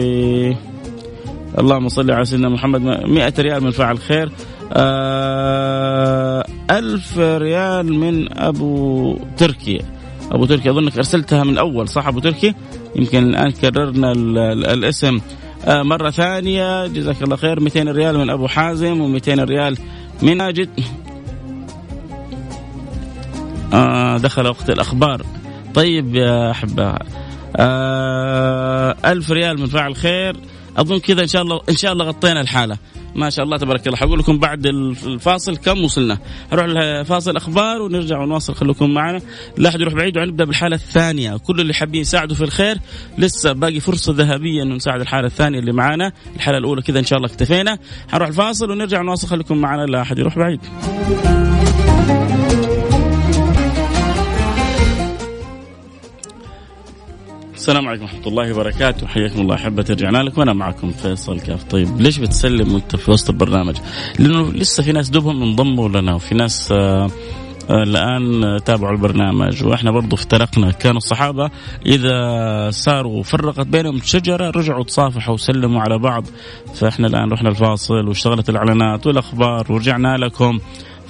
اللهم 1.59 1.89
صل 1.89 2.11
على 2.11 2.25
سيدنا 2.25 2.49
محمد 2.49 2.81
100 2.81 3.33
ريال 3.39 3.63
من 3.63 3.71
فاعل 3.71 3.97
خير 3.97 4.31
آه 4.73 6.45
ألف 6.71 7.17
ريال 7.17 7.93
من 7.93 8.37
أبو 8.37 9.17
تركي 9.37 9.81
أبو 10.31 10.45
تركي 10.45 10.69
أظنك 10.69 10.97
أرسلتها 10.97 11.43
من 11.43 11.57
أول 11.57 11.87
صح 11.87 12.07
أبو 12.07 12.19
تركي؟ 12.19 12.53
يمكن 12.95 13.23
الآن 13.23 13.51
كررنا 13.51 14.11
الاسم. 14.73 15.19
آه 15.65 15.83
مرة 15.83 16.09
ثانية 16.09 16.87
جزاك 16.87 17.21
الله 17.23 17.35
خير 17.35 17.59
200 17.59 17.83
ريال 17.83 18.17
من 18.17 18.29
أبو 18.29 18.47
حازم 18.47 19.19
و200 19.19 19.29
ريال 19.29 19.77
من 20.21 20.37
ماجد 20.37 20.69
آه 23.73 24.17
دخل 24.17 24.47
وقت 24.47 24.69
الأخبار. 24.69 25.25
طيب 25.73 26.15
يا 26.15 26.51
أحبة 26.51 26.95
آه 27.55 28.95
ألف 29.05 29.31
ريال 29.31 29.59
من 29.59 29.65
فاعل 29.65 29.95
خير. 29.95 30.35
أظن 30.77 30.99
كذا 30.99 31.21
إن 31.21 31.27
شاء 31.27 31.41
الله 31.41 31.61
إن 31.69 31.75
شاء 31.75 31.93
الله 31.93 32.05
غطينا 32.05 32.41
الحالة. 32.41 32.77
ما 33.15 33.29
شاء 33.29 33.45
الله 33.45 33.57
تبارك 33.57 33.87
الله. 33.87 33.97
حقول 33.97 34.19
لكم 34.19 34.39
بعد 34.39 34.65
الفاصل 34.65 35.57
كم 35.57 35.83
وصلنا؟ 35.83 36.17
نروح 36.53 36.65
لفاصل 36.65 37.35
أخبار 37.35 37.81
ونرجع 37.81 38.19
ونواصل. 38.19 38.55
خليكم 38.55 38.93
معنا. 38.93 39.21
لا 39.57 39.69
أحد 39.69 39.81
يروح 39.81 39.93
بعيد 39.93 40.17
وعنبدا 40.17 40.45
بالحالة 40.45 40.75
الثانية. 40.75 41.37
كل 41.37 41.61
اللي 41.61 41.73
حابين 41.73 42.01
يساعدوا 42.01 42.35
في 42.35 42.43
الخير 42.43 42.77
لسه 43.17 43.51
باقي 43.51 43.79
فرصة 43.79 44.13
ذهبية 44.13 44.63
إنه 44.63 44.75
نساعد 44.75 45.01
الحالة 45.01 45.27
الثانية 45.27 45.59
اللي 45.59 45.71
معانا. 45.71 46.11
الحالة 46.35 46.57
الأولى 46.57 46.81
كذا 46.81 46.99
إن 46.99 47.05
شاء 47.05 47.17
الله 47.17 47.29
اكتفينا. 47.29 47.77
حنروح 48.11 48.27
الفاصل 48.27 48.71
ونرجع 48.71 49.01
نواصل 49.01 49.27
خليكم 49.27 49.57
معنا. 49.57 49.85
لا 49.85 50.01
أحد 50.01 50.19
يروح 50.19 50.37
بعيد. 50.37 50.59
السلام 57.61 57.87
عليكم 57.87 58.03
ورحمة 58.03 58.27
الله 58.27 58.53
وبركاته. 58.53 59.07
حياكم 59.07 59.41
الله 59.41 59.55
أحبة 59.55 59.85
رجعنا 59.89 60.17
لكم. 60.17 60.39
وأنا 60.39 60.53
معكم 60.53 60.91
فيصل 60.91 61.39
كاف. 61.39 61.63
طيب 61.63 62.01
ليش 62.01 62.17
بتسلم 62.17 62.73
وأنت 62.73 62.95
في 62.95 63.11
وسط 63.11 63.29
البرنامج؟ 63.29 63.77
لأنه 64.19 64.51
لسه 64.51 64.83
في 64.83 64.91
ناس 64.91 65.09
دوبهم 65.09 65.43
انضموا 65.43 65.89
لنا 65.89 66.15
وفي 66.15 66.35
ناس 66.35 66.71
آه 66.71 67.11
آه 67.69 67.83
الآن 67.83 68.57
تابعوا 68.65 68.93
البرنامج. 68.93 69.63
وإحنا 69.63 69.91
برضو 69.91 70.15
افترقنا. 70.15 70.71
كانوا 70.71 70.97
الصحابة 70.97 71.49
إذا 71.85 72.19
صاروا 72.69 73.23
فرقت 73.23 73.67
بينهم 73.67 73.99
شجرة 74.03 74.49
رجعوا 74.49 74.83
تصافحوا 74.83 75.33
وسلموا 75.33 75.81
على 75.81 75.99
بعض. 75.99 76.23
فإحنا 76.75 77.07
الآن 77.07 77.31
رحنا 77.31 77.49
الفاصل 77.49 78.07
واشتغلت 78.07 78.49
الإعلانات 78.49 79.07
والأخبار 79.07 79.71
ورجعنا 79.71 80.17
لكم. 80.17 80.59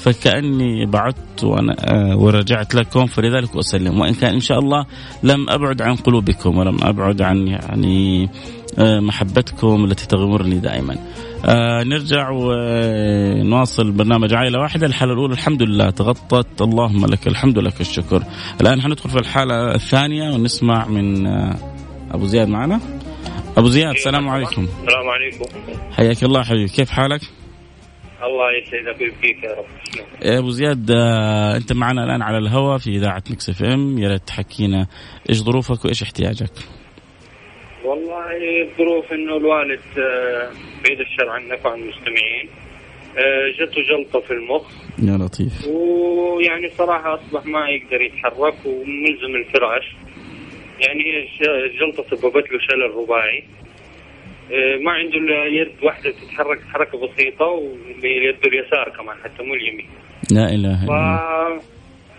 فكأني 0.04 0.86
بعدت 0.86 1.44
وأنا 1.44 1.76
آه، 1.80 2.18
ورجعت 2.18 2.76
لكم 2.76 3.06
فلذلك 3.06 3.58
أسلم. 3.58 4.00
وإن 4.00 4.14
كان 4.14 4.34
إن 4.34 4.40
شاء 4.40 4.60
الله 4.60 4.86
لم 5.24 5.50
أبعد 5.50 5.82
عن 5.82 5.96
قلوبكم 5.96 6.58
ولم 6.58 6.78
أبعد 6.84 7.22
عن 7.22 7.48
يعني 7.48 8.30
آه، 8.80 9.00
محبتكم 9.00 9.86
التي 9.86 10.08
تغمرني 10.08 10.60
دائما. 10.60 10.96
آه 11.46 11.84
نرجع 11.84 12.30
ونواصل 12.30 13.92
برنامج 13.92 14.34
عائلة 14.34 14.60
واحدة. 14.60 14.88
الحالة 14.88 15.14
الأولى 15.14 15.34
الحمد 15.34 15.64
لله 15.64 15.90
تغطت. 15.90 16.62
اللهم 16.62 17.06
لك 17.06 17.28
الحمد 17.28 17.60
لك 17.60 17.82
الشكر. 17.82 18.24
الآن 18.62 18.82
حندخل 18.82 19.10
في 19.10 19.20
الحالة 19.20 19.76
الثانية 19.76 20.34
ونسمع 20.34 20.88
من 20.88 21.28
آه 21.28 21.56
أبو 22.12 22.26
زياد 22.26 22.48
معنا. 22.48 22.80
أبو 23.58 23.68
زياد 23.68 23.96
السلام 23.96 24.30
عليكم. 24.30 24.62
السلام 24.62 25.08
عليكم. 25.10 25.46
حياك 25.92 26.24
الله 26.24 26.44
حبيبي. 26.44 26.68
كيف 26.68 26.90
حالك؟ 26.90 27.22
الله 28.24 28.52
يسعدك 28.52 29.02
ويبقيك 29.02 29.44
يا 29.44 29.52
رب. 29.52 29.66
يا 30.26 30.40
أبو 30.40 30.50
زياد 30.50 30.92
آه، 30.92 31.58
أنت 31.58 31.74
معنا 31.74 32.04
الآن 32.04 32.22
على 32.22 32.38
الهواء 32.38 32.78
في 32.78 32.90
إذاعة 32.90 33.24
مكس 33.32 33.50
إف 33.50 33.64
إم. 33.64 33.98
يا 33.98 34.10
ريت 34.10 34.22
تحكينا 34.28 34.88
إيش 35.30 35.38
ظروفك 35.38 35.86
وإيش 35.86 36.02
احتياجك؟ 36.04 36.54
والله 37.86 38.32
الظروف 38.62 39.14
إنه 39.14 39.38
الوالد 39.38 39.82
آه، 39.98 40.52
بعيد 40.84 41.00
الشر 41.00 41.30
عنك 41.30 41.66
وعن 41.66 41.80
المستمعين. 41.82 42.50
آه، 43.18 43.50
جته 43.60 43.82
جلطة 43.82 44.20
في 44.20 44.32
المخ. 44.32 44.72
يا 45.00 45.18
لطيف. 45.18 45.68
ويعني 45.68 46.70
صراحة 46.70 47.16
أصبح 47.16 47.46
ما 47.46 47.70
يقدر 47.70 48.02
يتحرك 48.02 48.66
وملزم 48.66 49.36
الفراش 49.36 49.96
يعني 50.80 51.04
هي 51.04 51.28
الجلطه 51.66 52.04
سببت 52.16 52.52
له 52.52 52.60
شلل 52.70 52.96
رباعي. 52.96 53.44
ما 54.82 54.92
عنده 54.92 55.18
إلا 55.18 55.46
يد 55.46 55.72
واحدة 55.84 56.12
تتحرك 56.12 56.60
حركة 56.74 57.08
بسيطة 57.08 57.46
واللي 57.46 58.26
يده 58.26 58.48
اليسار 58.48 58.90
كمان 58.90 59.18
حتى 59.24 59.44
مو 59.44 59.54
اليمين. 59.54 59.90
لا 60.32 60.46
إله 60.46 60.56
إلا 60.56 60.84
الله. 60.84 61.62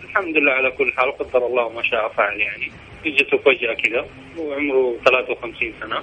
الحمد 0.03 0.37
لله 0.37 0.51
على 0.51 0.71
كل 0.71 0.91
حال 0.97 1.17
قدر 1.17 1.45
الله 1.45 1.69
ما 1.69 1.83
شاء 1.83 2.09
فعل 2.09 2.39
يعني. 2.39 2.71
اجته 3.05 3.37
فجاه 3.37 3.73
كذا 3.73 4.05
وعمره 4.37 4.95
53 5.05 5.73
سنة. 5.81 5.99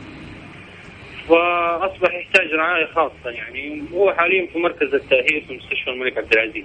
فأصبح 1.28 2.14
يحتاج 2.14 2.52
رعاية 2.52 2.86
خاصة 2.86 3.30
يعني. 3.30 3.82
هو 3.94 4.12
حاليا 4.12 4.46
في 4.46 4.58
مركز 4.58 4.94
التأهيل 4.94 5.44
في 5.48 5.54
مستشفى 5.54 5.90
الملك 5.90 6.18
عبد 6.18 6.32
العزيز 6.32 6.64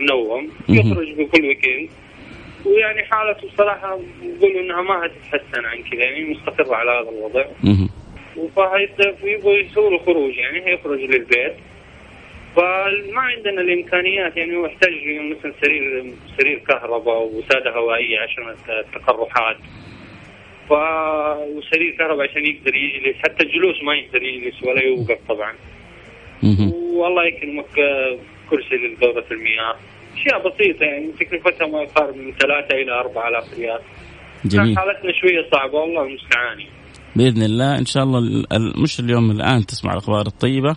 منوم. 0.00 0.50
يخرج 0.68 1.12
بكل 1.12 1.46
ويكند. 1.46 1.88
ويعني 2.64 3.04
حالته 3.04 3.48
بصراحه 3.48 3.98
نقول 4.22 4.50
إنها 4.50 4.82
ما 4.82 5.06
هتتحسن 5.06 5.64
عن 5.64 5.82
كذا 5.82 6.04
يعني 6.04 6.24
مستقرة 6.24 6.76
على 6.76 6.90
هذا 6.90 7.10
الوضع. 7.10 7.44
فيبغوا 8.36 9.54
يسووا 9.54 9.98
خروج 9.98 10.36
يعني 10.36 10.66
هيخرج 10.66 11.00
للبيت. 11.00 11.54
فما 12.56 13.20
عندنا 13.20 13.60
الإمكانيات 13.60 14.36
يعني 14.36 14.56
هو 14.56 14.66
يحتاج 14.66 14.92
مثلا 15.30 15.52
سرير 15.62 16.12
سرير 16.38 16.58
كهرباء 16.58 17.22
وساده 17.22 17.70
هوائية 17.70 18.20
عشان 18.20 18.54
التقرحات. 18.68 19.56
ف 20.68 20.72
وسرير 21.56 21.96
كهرباء 21.98 22.30
عشان 22.30 22.46
يقدر 22.46 22.74
يجلس 22.74 23.16
حتى 23.16 23.44
الجلوس 23.44 23.82
ما 23.82 23.94
يقدر 23.94 24.22
يجلس 24.22 24.62
ولا 24.62 24.82
يوقف 24.82 25.18
طبعا. 25.28 25.54
والله 26.94 27.24
يكرمك 27.26 27.66
كرسي 28.50 28.74
لدورة 28.74 29.24
المياه. 29.30 29.76
أشياء 30.16 30.48
بسيطة 30.48 30.84
يعني 30.84 31.12
تكلفتها 31.20 31.66
ما 31.66 31.82
يقارب 31.82 32.16
من 32.16 32.32
ثلاثة 32.32 33.00
أربعة 33.00 33.28
آلاف 33.28 33.58
ريال. 33.58 33.80
جميل. 34.44 34.78
حالتنا 34.78 35.12
شوية 35.12 35.46
صعبة 35.52 35.78
والله 35.78 36.02
المستعان 36.02 36.60
بإذن 37.16 37.42
الله. 37.42 37.78
إن 37.78 37.84
شاء 37.84 38.02
الله 38.02 38.44
مش 38.82 39.00
اليوم 39.00 39.30
الآن 39.30 39.66
تسمع 39.66 39.92
الأخبار 39.92 40.26
الطيبة. 40.26 40.76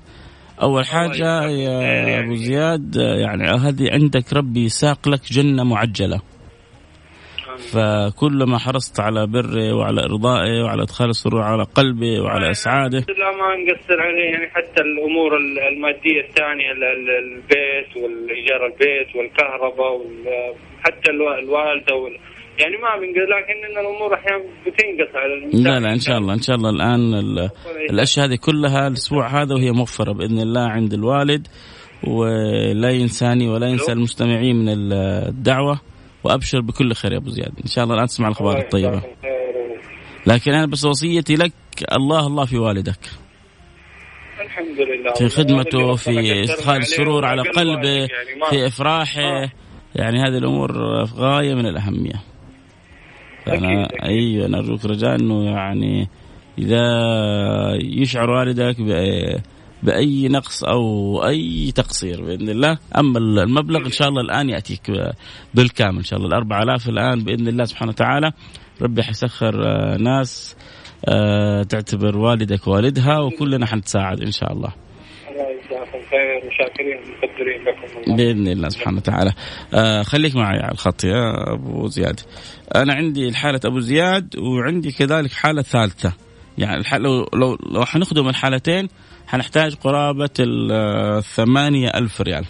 أول 0.62 0.86
حاجة 0.86 1.44
يا. 1.44 2.20
أبو 2.20 2.36
زياد 2.36 2.96
يعني 2.96 3.44
هذه 3.44 3.92
عندك 3.92 4.34
ربي 4.34 4.70
ساق 4.70 5.10
لك 5.10 5.22
جنة 5.32 5.64
معجلة. 5.64 6.22
فكلما 7.74 8.58
حرصت 8.58 9.00
على 9.00 9.28
بره 9.28 9.74
وعلى 9.74 10.02
ارضائه 10.02 10.64
وعلى 10.64 10.84
إدخال 10.84 11.10
السرور 11.10 11.42
على 11.42 11.64
قلبه 11.64 12.22
وعلى 12.22 12.52
اسعاده 12.52 13.00
لا 13.00 13.32
ما 13.32 13.56
نقصر 13.56 14.02
عليه. 14.02 14.24
يعني 14.24 14.48
حتى 14.50 14.82
الأمور 14.82 15.38
المادية 15.72 16.22
الثانية 16.22 16.72
البيت 16.72 17.98
والإيجار 18.04 18.66
البيت 18.66 19.16
والكهرباء 19.16 20.02
حتى 20.84 21.12
الوالدة 21.12 21.96
يعني 22.60 22.78
ما 22.78 23.00
بنقص 23.00 23.30
لكن 23.30 23.66
إن 23.66 23.86
الأمور 23.86 24.14
أحيانا 24.14 24.44
بتنقص 24.66 25.16
على 25.16 25.34
الانسان 25.34 25.64
لا 25.64 25.80
لا 25.80 25.94
إن 25.94 26.00
شاء 26.00 26.18
الله 26.18 26.34
إن 26.34 26.42
شاء 26.42 26.56
الله 26.56 26.70
الآن 26.70 27.14
الأشياء 27.90 28.26
هذه 28.26 28.36
كلها 28.36 28.88
الأسبوع 28.88 29.42
هذا 29.42 29.56
وهي 29.56 29.72
موفره 29.72 30.14
بإذن 30.14 30.40
الله 30.40 30.62
عند 30.62 30.94
الوالد 30.94 31.48
ولا 32.08 32.90
ينساني 32.90 33.48
ولا 33.50 33.68
ينسى 33.68 33.92
المستمعين 33.92 34.56
من 34.56 34.94
الدعوة 34.94 35.80
وأبشر 36.24 36.62
بكل 36.62 36.94
خير 36.94 37.12
يا 37.12 37.18
أبو 37.18 37.30
زياد. 37.30 37.52
إن 37.64 37.68
شاء 37.68 37.84
الله 37.84 37.96
الآن 37.96 38.08
تسمع 38.08 38.28
الأخبار 38.28 38.58
الطيبة. 38.60 39.02
لكن 40.28 40.52
أنا 40.52 40.66
بس 40.66 40.86
وصيتي 40.86 41.36
لك 41.36 41.52
الله 41.92 42.28
الله 42.28 42.46
في 42.46 42.58
والدك. 42.58 43.00
الحمد 44.42 44.80
لله. 44.80 45.14
في 45.14 45.30
خدمته 45.30 45.96
في 45.96 46.44
ادخال 46.44 46.78
السرور 46.78 47.26
على 47.26 47.42
قلبه 47.42 47.90
يعني 47.90 48.10
في 48.50 48.68
إفراحه. 48.68 49.50
يعني 49.96 50.20
هذه 50.20 50.38
الأمور 50.38 50.72
غاية 51.04 51.54
من 51.54 51.66
الأهمية. 51.66 52.24
فانا 53.50 53.88
أيوه 54.04 54.48
نرجوك 54.48 54.86
رجاء 54.86 55.16
إنه 55.16 55.44
يعني 55.44 56.10
إذا 56.60 56.84
يشعر 57.84 58.30
والدك 58.30 58.82
بأي 59.84 60.28
نقص 60.28 60.64
أو 60.64 61.18
أي 61.28 61.72
تقصير 61.72 62.26
بإذن 62.26 62.50
الله. 62.50 62.78
أما 62.98 63.20
المبلغ 63.20 63.86
إن 63.86 63.92
شاء 63.92 64.10
الله 64.10 64.22
الآن 64.22 64.50
يأتيك 64.50 64.92
بالكامل 65.54 65.98
إن 65.98 66.04
شاء 66.04 66.20
الله. 66.20 66.30
الأربعة 66.30 66.64
آلاف 66.64 66.90
الآن 66.90 67.24
بإذن 67.24 67.48
الله 67.48 67.64
سبحانه 67.64 67.92
وتعالى. 67.92 68.32
ربي 68.82 69.04
حيسخر 69.04 69.56
ناس 69.98 70.56
آه، 71.06 71.64
تعتبر 71.64 72.18
والدك 72.18 72.68
والدها 72.68 73.20
وكلنا 73.20 73.66
حنتساعد 73.66 74.22
إن 74.22 74.32
شاء 74.32 74.54
الله. 74.54 74.74
خير 76.10 76.48
وشاكرين 76.48 76.98
مقدرين 76.98 77.62
لكم 77.62 78.16
بإذن 78.16 78.48
الله 78.48 78.70
سبحانه 78.70 78.98
وتعالى. 78.98 79.34
آه 79.74 80.04
خليك 80.04 80.36
معي 80.36 80.60
على 80.60 80.72
الخط 80.72 81.04
يا 81.04 81.54
أبو 81.54 81.88
زياد. 81.88 82.20
أنا 82.76 82.94
عندي 82.94 83.28
الحالة 83.28 83.60
أبو 83.66 83.80
زياد 83.80 84.36
وعندي 84.38 84.92
كذلك 84.92 85.32
حالة 85.32 85.62
ثالثة. 85.62 86.14
يعني 86.58 86.84
لو 86.94 87.26
لو 87.34 87.58
لو 87.72 87.86
حنخدم 87.86 88.30
الحالتين 88.30 88.88
حنحتاج 89.28 89.76
قرابة 89.76 90.30
الثمانية 90.40 91.90
ألف 91.96 92.22
ريال. 92.22 92.46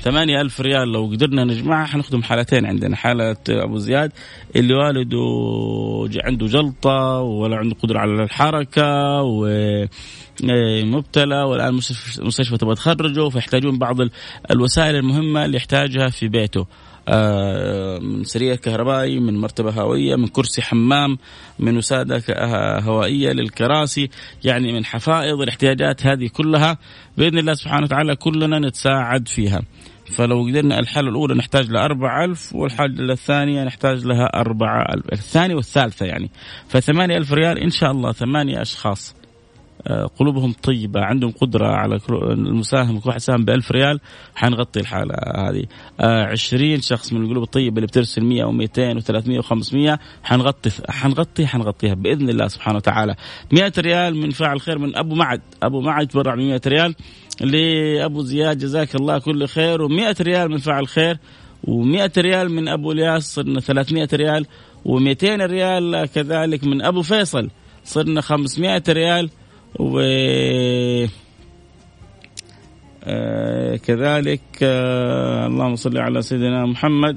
ثمانية 0.00 0.40
ألف 0.40 0.60
ريال 0.60 0.92
لو 0.92 1.06
قدرنا 1.06 1.44
نجمعها 1.44 1.86
حنخدم 1.86 2.22
حالتين 2.22 2.66
عندنا 2.66 2.96
حالة 2.96 3.36
أبو 3.48 3.78
زياد 3.78 4.12
اللي 4.56 4.74
والده 4.74 6.20
عنده 6.24 6.46
جلطة 6.46 7.20
ولا 7.20 7.56
عنده 7.56 7.76
قدرة 7.82 7.98
على 7.98 8.22
الحركة 8.22 9.22
و 9.22 9.46
إيه، 10.44 10.84
مبتلى 10.84 11.42
والآن 11.42 11.80
المستشفى 12.18 12.56
تبغى 12.56 12.74
تخرجه 12.74 13.28
فيحتاجون 13.28 13.78
بعض 13.78 13.96
الوسائل 14.50 14.96
المهمة 14.96 15.44
اللي 15.44 15.56
يحتاجها 15.56 16.08
في 16.08 16.28
بيته. 16.28 16.66
آه، 17.08 17.98
من 17.98 18.24
سرير 18.24 18.56
كهربائي 18.56 19.20
من 19.20 19.38
مرتبة 19.38 19.70
هوائية 19.70 20.16
من 20.16 20.26
كرسي 20.26 20.62
حمام 20.62 21.18
من 21.58 21.76
وسادة 21.76 22.22
هوائية 22.78 23.32
للكراسي 23.32 24.10
يعني 24.44 24.72
من 24.72 24.84
حفائض 24.84 25.40
الاحتياجات 25.40 26.06
هذه 26.06 26.28
كلها 26.28 26.78
بإذن 27.16 27.38
الله 27.38 27.54
سبحانه 27.54 27.84
وتعالى 27.84 28.16
كلنا 28.16 28.58
نتساعد 28.58 29.28
فيها. 29.28 29.62
فلو 30.10 30.42
قدرنا 30.42 30.78
الحالة 30.78 31.08
الأولى 31.08 31.34
نحتاج 31.34 31.70
لها 31.70 31.84
أربعة 31.84 32.24
ألف 32.24 32.54
والحالة 32.54 33.12
الثانية 33.12 33.64
نحتاج 33.64 34.06
لها 34.06 34.26
أربعة 34.40 34.82
ألف. 34.94 35.12
الثانية 35.12 35.54
والثالثة 35.54 36.06
يعني. 36.06 36.30
فثمانية 36.68 37.16
ألف 37.16 37.32
ريال 37.32 37.58
إن 37.58 37.70
شاء 37.70 37.90
الله 37.90 38.12
ثمانية 38.12 38.62
أشخاص. 38.62 39.14
آه، 39.86 40.06
قلوبهم 40.06 40.52
طيبة 40.62 41.00
عندهم 41.00 41.30
قدرة 41.30 41.66
على 41.66 41.98
المساهمة 42.10 43.00
كل 43.00 43.08
واحد 43.08 43.20
ساهم 43.20 43.44
بألف 43.44 43.72
ريال 43.72 44.00
حنغطي 44.34 44.80
الحالة 44.80 45.14
هذه. 45.36 45.64
آه، 46.00 46.24
عشرين 46.24 46.80
شخص 46.80 47.12
من 47.12 47.22
القلوب 47.22 47.42
الطيبة 47.42 47.76
اللي 47.76 47.86
بترسل 47.86 48.24
مئة 48.24 48.44
و200 48.44 49.00
و300 49.00 49.42
و500 49.42 49.98
حنغطي 50.22 50.70
حنغطي 50.88 51.46
حنغطيها 51.46 51.94
بإذن 51.94 52.28
الله 52.28 52.48
سبحانه 52.48 52.76
وتعالى. 52.76 53.14
مئة 53.52 53.72
ريال 53.78 54.16
من 54.16 54.30
فاعل 54.30 54.60
خير 54.60 54.78
من 54.78 54.96
أبو 54.96 55.14
معد. 55.14 55.40
أبو 55.62 55.80
معد 55.80 56.06
تبرع 56.06 56.34
ب 56.34 56.38
100 56.38 56.60
ريال. 56.66 56.94
لأبو 57.40 58.22
زياد 58.22 58.58
جزاك 58.58 58.94
الله 58.94 59.18
كل 59.18 59.46
خير 59.46 59.88
و100 59.88 60.20
ريال 60.20 60.50
من 60.50 60.58
فاعل 60.58 60.88
خير 60.88 61.18
و100 61.66 62.18
ريال 62.18 62.52
من 62.52 62.68
أبو 62.68 62.92
الياس 62.92 63.34
صرنا 63.34 63.60
300 63.60 64.08
ريال 64.12 64.46
و200 64.86 65.24
ريال 65.24 66.06
كذلك 66.14 66.64
من 66.64 66.82
أبو 66.82 67.02
فيصل 67.02 67.50
صرنا 67.84 68.20
500 68.20 68.82
ريال 68.88 69.30
و 69.78 70.00
آه 73.04 73.76
كذلك 73.76 74.40
آه 74.62 75.46
اللهم 75.46 75.76
صل 75.76 75.98
على 75.98 76.22
سيدنا 76.22 76.66
محمد. 76.66 77.16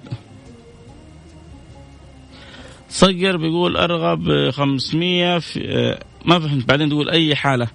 صقر 2.89 3.37
بيقول 3.37 3.77
أرغب 3.77 4.49
500 4.49 5.39
في 5.39 5.69
آه 5.69 5.99
ما 6.25 6.39
فهمت 6.39 6.67
بعدين 6.67 6.89
تقول 6.89 7.09
أي 7.09 7.35
حالة. 7.35 7.67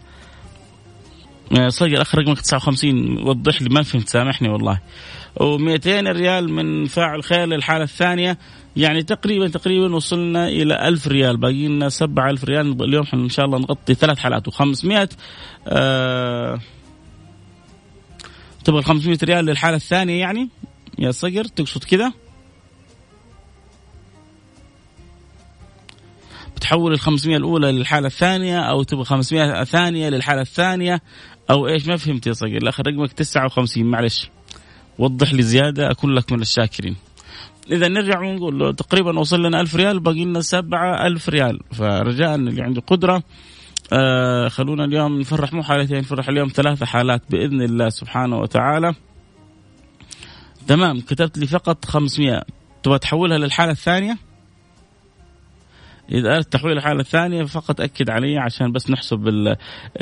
صقر 1.68 2.02
اخر 2.02 2.18
رقمك 2.18 2.40
59 2.40 3.22
وضح 3.28 3.62
لي 3.62 3.68
ما 3.68 3.82
فهمت 3.82 4.08
سامحني 4.08 4.48
والله. 4.48 4.80
و200 5.40 5.86
ريال 5.86 6.52
من 6.52 6.86
فاعل 6.86 7.24
خير 7.24 7.46
للحالة 7.46 7.84
الثانية 7.84 8.38
يعني 8.76 9.02
تقريبا 9.02 9.48
تقريبا 9.48 9.94
وصلنا 9.94 10.48
إلى 10.48 10.88
1000 10.88 11.06
ريال. 11.08 11.36
باقي 11.36 11.68
لنا 11.68 11.88
7000 11.88 12.44
ريال. 12.44 12.82
اليوم 12.82 13.04
إن 13.14 13.28
شاء 13.28 13.46
الله 13.46 13.58
نغطي 13.58 13.94
ثلاث 13.94 14.18
حالات. 14.18 14.50
و500 14.50 15.08
آه 15.68 16.60
تبغى 18.64 18.82
500 18.82 19.18
ريال 19.24 19.44
للحالة 19.44 19.76
الثانية 19.76 20.20
يعني؟ 20.20 20.48
يا 20.98 21.10
صقر 21.10 21.44
تقصد 21.44 21.84
كذا؟ 21.84 22.12
بتحول 26.56 26.92
ال 26.92 27.00
500 27.00 27.36
الأولى 27.36 27.72
للحالة 27.72 28.06
الثانية 28.06 28.60
أو 28.60 28.82
تبغى 28.82 29.04
500 29.04 29.64
ثانية 29.64 30.08
للحالة 30.08 30.40
الثانية. 30.40 31.02
أو 31.50 31.68
إيش؟ 31.68 31.86
ما 31.86 31.96
فهمت 31.96 32.26
يا 32.26 32.32
صقر 32.32 32.56
الآخر 32.56 32.86
رقمك 32.86 33.12
59 33.12 33.84
معلش. 33.84 34.30
وضح 34.98 35.32
لي 35.32 35.42
زيادة 35.42 35.90
اكون 35.90 36.14
لك 36.14 36.32
من 36.32 36.40
الشاكرين. 36.40 36.96
إذا 37.70 37.88
نرجع 37.88 38.20
ونقول 38.20 38.76
تقريبا 38.76 39.18
وصل 39.18 39.42
لنا 39.42 39.60
1000 39.60 39.76
ريال 39.76 40.00
باقي 40.00 40.24
لنا 40.24 40.40
7000 40.40 41.28
ريال. 41.28 41.60
فرجاء 41.72 42.34
اللي 42.34 42.62
عنده 42.62 42.80
قدرة 42.80 43.22
آه 43.92 44.48
خلونا 44.48 44.84
اليوم 44.84 45.20
نفرح. 45.20 45.52
مو 45.52 45.62
حالتين 45.62 45.98
نفرح 45.98 46.28
اليوم 46.28 46.48
ثلاثة 46.48 46.86
حالات 46.86 47.22
بإذن 47.30 47.62
الله 47.62 47.88
سبحانه 47.88 48.38
وتعالى. 48.38 48.94
تمام. 50.66 51.00
كتبت 51.00 51.38
لي 51.38 51.46
فقط 51.46 51.84
500 51.84 52.42
تبغى 52.82 52.98
تحولها 52.98 53.38
للحالة 53.38 53.72
الثانية؟ 53.72 54.27
إذا 56.12 56.34
أردت 56.36 56.52
تحويل 56.52 56.76
الحالة 56.76 57.00
الثانية 57.00 57.44
فقط 57.44 57.80
أكد 57.80 58.10
علي 58.10 58.38
عشان 58.38 58.72
بس 58.72 58.90
نحسب 58.90 59.28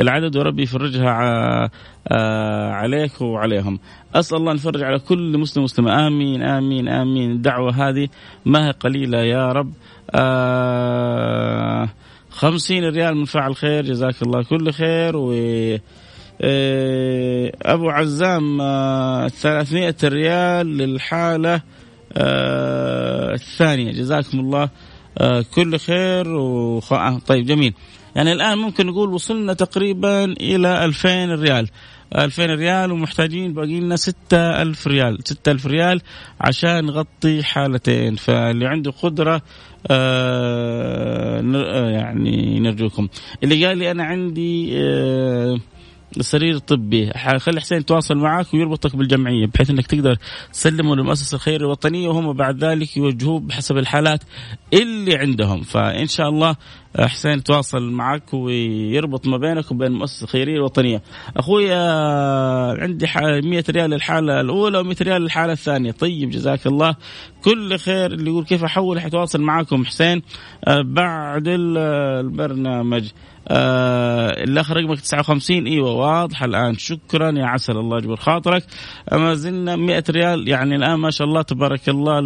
العدد 0.01 0.37
وربي 0.37 0.63
يفرجها 0.63 1.71
آه، 2.09 2.71
عليك 2.71 3.21
وعليهم. 3.21 3.79
أسأل 4.15 4.39
الله 4.39 4.53
أن 4.53 4.57
يفرج 4.57 4.83
على 4.83 4.99
كل 4.99 5.39
مسلم 5.39 5.65
مسلمة 5.65 6.07
آمين 6.07 6.43
آمين 6.43 6.89
آمين. 6.89 7.31
الدعوة 7.31 7.89
هذه 7.89 8.09
ما 8.45 8.67
هي 8.67 8.71
قليلة 8.71 9.19
يا 9.19 9.53
رب. 9.53 9.73
آه 10.15 11.89
خمسين 12.31 12.85
ريال 12.85 13.17
من 13.17 13.25
فاعل 13.25 13.57
خير. 13.57 13.85
جزاك 13.85 14.23
الله 14.23 14.43
كل 14.43 14.73
خير. 14.73 15.17
و 15.17 15.33
آه، 16.41 17.53
أبو 17.63 17.91
عزام 17.91 18.61
آه 18.61 19.29
300 19.29 19.95
ريال 20.05 20.67
للحالة 20.67 21.63
آه 22.13 23.35
الثانية. 23.35 23.93
جزاكم 23.93 24.41
الله 24.41 24.63
آه 24.63 24.71
كل 25.55 25.79
خير 25.79 26.29
وخ... 26.29 26.93
آه 26.93 27.19
طيب 27.27 27.47
جميل. 27.47 27.75
يعني 28.17 28.33
الآن 28.33 28.59
ممكن 28.59 28.87
نقول 28.87 29.13
وصلنا 29.13 29.53
تقريبا 29.53 30.25
إلى 30.25 30.85
2000 30.85 31.35
ريال. 31.35 31.69
2000 32.17 32.47
ريال 32.47 32.93
ومحتاجين 32.93 33.55
باقي 33.55 33.81
لنا 33.81 33.97
6000 33.97 34.87
ريال. 34.87 35.19
6000 35.25 35.67
ريال 35.67 36.01
عشان 36.41 36.85
نغطي 36.85 37.43
حالتين. 37.43 38.15
فاللي 38.15 38.67
عنده 38.67 38.91
قدرة 38.91 39.43
آه, 39.91 41.41
آه، 41.55 41.91
يعني 41.91 42.61
نرجوكم. 42.61 43.09
اللي 43.43 43.67
قال 43.67 43.79
لي 43.79 43.91
أنا 43.91 44.05
عندي 44.05 44.73
آه 44.79 45.59
سرير 46.23 46.59
طبي. 46.59 47.11
خلي 47.39 47.61
حسين 47.61 47.79
يتواصل 47.79 48.17
معك 48.17 48.55
ويربطك 48.55 48.97
بالجمعية 48.97 49.47
بحيث 49.47 49.71
إنك 49.71 49.87
تقدر 49.87 50.17
تسلمه 50.53 50.97
للمؤسسه 50.97 51.35
الخيريه 51.35 51.57
الوطنية 51.67 52.09
وهم 52.09 52.33
بعد 52.33 52.65
ذلك 52.65 52.97
يوجهوه 52.97 53.41
بحسب 53.41 53.77
الحالات 53.79 54.21
اللي 54.73 55.17
عندهم. 55.17 55.63
فإن 55.63 56.07
شاء 56.07 56.29
الله 56.29 56.57
حسين 57.01 57.39
يتواصل 57.39 57.91
معك 57.91 58.35
ويربط 58.35 59.27
ما 59.27 59.37
بينك 59.37 59.71
وبين 59.71 59.87
المؤسسه 59.93 60.25
الخيرية 60.25 60.57
الوطنية. 60.57 61.03
أخوي 61.37 61.73
عندي 62.83 63.07
100 63.17 63.65
ريال 63.71 63.91
للحالة 63.91 64.41
الأولى 64.41 64.85
و100 64.85 65.03
ريال 65.03 65.23
للحالة 65.23 65.53
الثانية، 65.53 65.91
طيب 65.91 66.31
جزاك 66.31 66.67
الله. 66.67 66.97
كل 67.45 67.79
خير. 67.79 68.13
اللي 68.13 68.31
يقول 68.31 68.45
كيف 68.45 68.65
أحول؟ 68.65 69.01
حيتواصل 69.01 69.41
معكم 69.41 69.85
حسين 69.85 70.23
آه، 70.65 70.83
بعد 70.83 71.45
البرنامج. 71.47 73.11
آه 73.49 74.29
الآخر 74.45 74.77
رقمك 74.77 75.01
59 75.01 75.67
إيوه 75.67 75.93
واضحه 75.93 76.47
الآن. 76.47 76.75
شكرا 76.75 77.31
يا 77.31 77.45
عسل. 77.45 77.77
الله 77.77 77.97
يجبر 77.97 78.17
خاطرك. 78.17 78.65
ما 79.13 79.35
زلنا 79.35 79.77
100 79.77 80.05
ريال. 80.11 80.49
يعني 80.49 80.77
الآن 80.77 80.95
ما 80.95 81.11
شاء 81.11 81.27
الله 81.29 81.43
تبارك 81.43 81.89
الله 81.89 82.19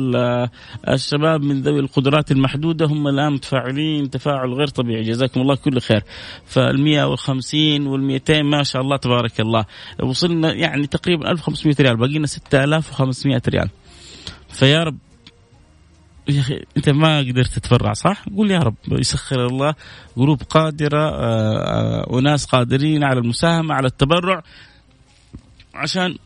الشباب 0.89 1.43
من 1.43 1.63
ذوي 1.63 1.81
القدرات 1.81 2.31
المحدودة 2.31 2.87
هم 2.87 3.09
الآن 3.09 3.33
متفاعلين 3.33 4.11
تفاعل 4.11 4.53
غير 4.61 4.69
طبيعي. 4.69 5.03
جزاكم 5.03 5.41
الله 5.41 5.55
كل 5.55 5.81
خير. 5.81 6.03
فال 6.47 6.81
150 6.81 7.87
وال 7.87 8.03
200 8.03 8.43
ما 8.43 8.63
شاء 8.63 8.83
الله 8.83 8.97
تبارك 8.97 9.41
الله. 9.41 9.65
وصلنا 10.03 10.53
يعني 10.53 10.87
تقريبا 10.87 11.31
1500 11.31 11.77
ريال 11.81 11.97
باقي 11.97 12.13
لنا 12.13 12.27
6500 12.27 13.43
ريال. 13.49 13.69
فيا 14.49 14.85
رب 14.85 14.99
يا 16.29 16.41
أخي 16.41 16.65
أنت 16.77 16.89
ما 16.89 17.19
قدرت 17.19 17.59
تتبرع 17.59 17.93
صح؟ 17.93 18.25
قول 18.37 18.51
يا 18.51 18.59
رب 18.59 18.75
يسخر 18.89 19.47
الله 19.47 19.75
قلوب 20.17 20.43
قادرة 20.43 21.07
وناس 22.13 22.45
آه، 22.45 22.49
آه، 22.49 22.59
قادرين 22.59 23.05
على 23.05 23.21
المساهمة 23.21 23.75
على 23.75 23.87
التبرع 23.87 24.43
عشان 25.75 26.17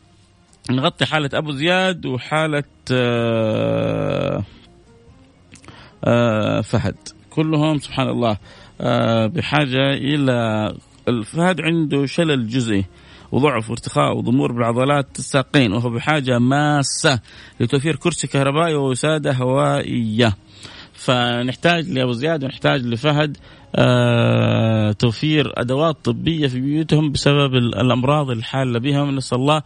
نغطي 0.71 1.07
حالة 1.07 1.31
أبو 1.35 1.53
زياد 1.53 2.07
وحالة 2.07 2.65
آه، 2.91 4.45
فهد. 6.61 6.97
كلهم 7.35 7.79
سبحان 7.79 8.09
الله 8.09 8.39
بحاجة 9.27 9.93
إلى 9.93 10.69
الفهد 11.09 11.61
عنده 11.61 12.07
شلل 12.07 12.49
جزئي 12.49 12.85
وضعف 13.33 13.71
وارتخاء 13.71 14.17
وضمور 14.17 14.53
بالعضلات 14.53 15.19
الساقين 15.19 15.73
وهو 15.73 15.91
بحاجة 15.91 16.39
ماسة 16.39 17.21
لتوفير 17.61 17.97
كرسي 17.97 18.27
كهربائي 18.27 18.75
ووسادة 18.75 19.33
هوائية. 19.33 20.37
فنحتاج 20.93 21.91
لأبو 21.91 22.13
زياد 22.13 22.45
ونحتاج 22.45 22.87
لفهد 22.87 23.37
آه 23.37 23.41
توفير 24.99 25.53
أدوات 25.57 25.97
طبية 26.05 26.47
في 26.47 26.61
بيوتهم 26.61 27.13
بسبب 27.13 27.55
الأمراض 27.55 28.31
الحالة 28.31 28.79
بهم. 28.79 29.17
نسأل 29.17 29.39
الله 29.39 29.63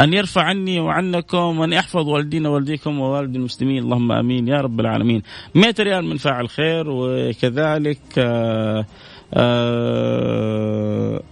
أن 0.00 0.14
يرفع 0.14 0.42
عني 0.42 0.80
وعنكم 0.80 1.58
وأن 1.58 1.72
يحفظ 1.72 2.08
والدينا 2.08 2.48
والديكم 2.48 3.00
ووالد 3.00 3.36
المسلمين. 3.36 3.82
اللهم 3.82 4.12
آمين 4.12 4.48
يا 4.48 4.60
رب 4.60 4.80
العالمين. 4.80 5.22
100 5.54 5.74
ريال 5.80 6.04
من 6.04 6.16
فاعل 6.16 6.48
خير 6.48 6.84
وكذلك 6.88 7.98
آه 8.18 8.86
آه 9.34 11.22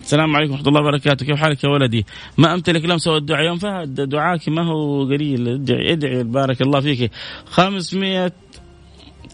السلام 0.00 0.36
عليكم 0.36 0.52
ورحمة 0.52 0.68
الله 0.68 0.80
وبركاته. 0.80 1.26
كيف 1.26 1.36
حالك 1.36 1.64
يا 1.64 1.68
ولدي؟ 1.68 2.06
ما 2.38 2.54
أمتلك 2.54 2.84
لمسة 2.84 3.12
والدعاء 3.12 3.46
يوم 3.46 3.58
فهد 3.58 3.94
دعاك 3.94 4.48
ما 4.48 4.66
هو 4.66 5.04
قليل. 5.04 5.48
ادعي 5.48 5.92
ادعي 5.92 6.22
بارك 6.22 6.62
الله 6.62 6.80
فيك. 6.80 7.10
500 7.46 8.32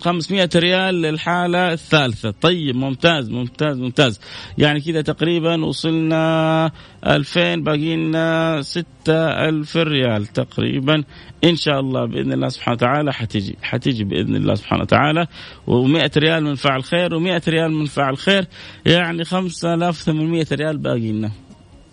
500 0.04 0.48
ريال 0.56 0.94
للحالة 0.94 1.72
الثالثة. 1.72 2.30
طيب 2.30 2.76
ممتاز 2.76 3.30
ممتاز 3.30 3.78
ممتاز. 3.78 4.20
يعني 4.58 4.80
كذا 4.80 5.02
تقريبا 5.02 5.64
وصلنا 5.64 6.70
2000 7.06 7.62
باقي 7.62 7.96
لنا 7.96 8.62
6000 8.62 9.76
ريال 9.76 10.26
تقريبا. 10.26 11.04
إن 11.44 11.56
شاء 11.56 11.80
الله 11.80 12.04
بإذن 12.04 12.32
الله 12.32 12.48
سبحانه 12.48 12.74
وتعالى 12.74 13.12
حتيجي 13.12 13.56
حتيجي 13.62 14.04
بإذن 14.04 14.36
الله 14.36 14.54
سبحانه 14.54 14.82
وتعالى. 14.82 15.26
و100 15.66 16.16
ريال 16.16 16.44
من 16.44 16.54
فاعل 16.54 16.84
خير 16.84 17.10
و100 17.10 17.48
ريال 17.48 17.72
من 17.72 17.86
فاعل 17.86 18.16
خير. 18.16 18.46
يعني 18.86 19.24
5800 19.24 20.46
ريال 20.52 20.78
باقي 20.78 21.12
لنا. 21.12 21.30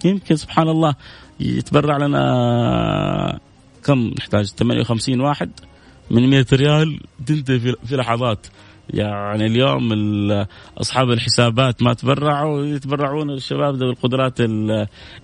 يمكن 0.06 0.36
سبحان 0.36 0.70
الله 0.70 0.96
يتبرع 1.40 1.98
لنا 1.98 3.40
كم؟ 3.86 4.14
نحتاج 4.18 4.46
58 4.46 5.22
واحد. 5.22 5.52
من 6.12 6.30
100 6.30 6.46
ريال 6.54 7.00
تنتهي 7.26 7.60
في 7.60 7.96
لحظات. 7.96 8.48
يعني 8.90 9.46
اليوم 9.46 9.92
أصحاب 10.78 11.12
الحسابات 11.12 11.84
ما 11.84 11.94
تبرعوا 11.94 12.66
يتبرعون 12.66 13.30
الشباب 13.30 13.76
ذوي 13.76 13.90
القدرات 13.90 14.38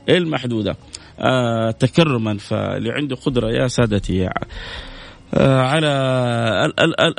المحدودة. 0.09 0.77
آه 1.19 1.71
تكرما 1.71 2.37
فاللي 2.37 2.91
عنده 2.91 3.15
قدرة 3.15 3.49
يا 3.49 3.67
سادتي 3.67 4.27
آه، 4.27 4.31
على 5.33 5.87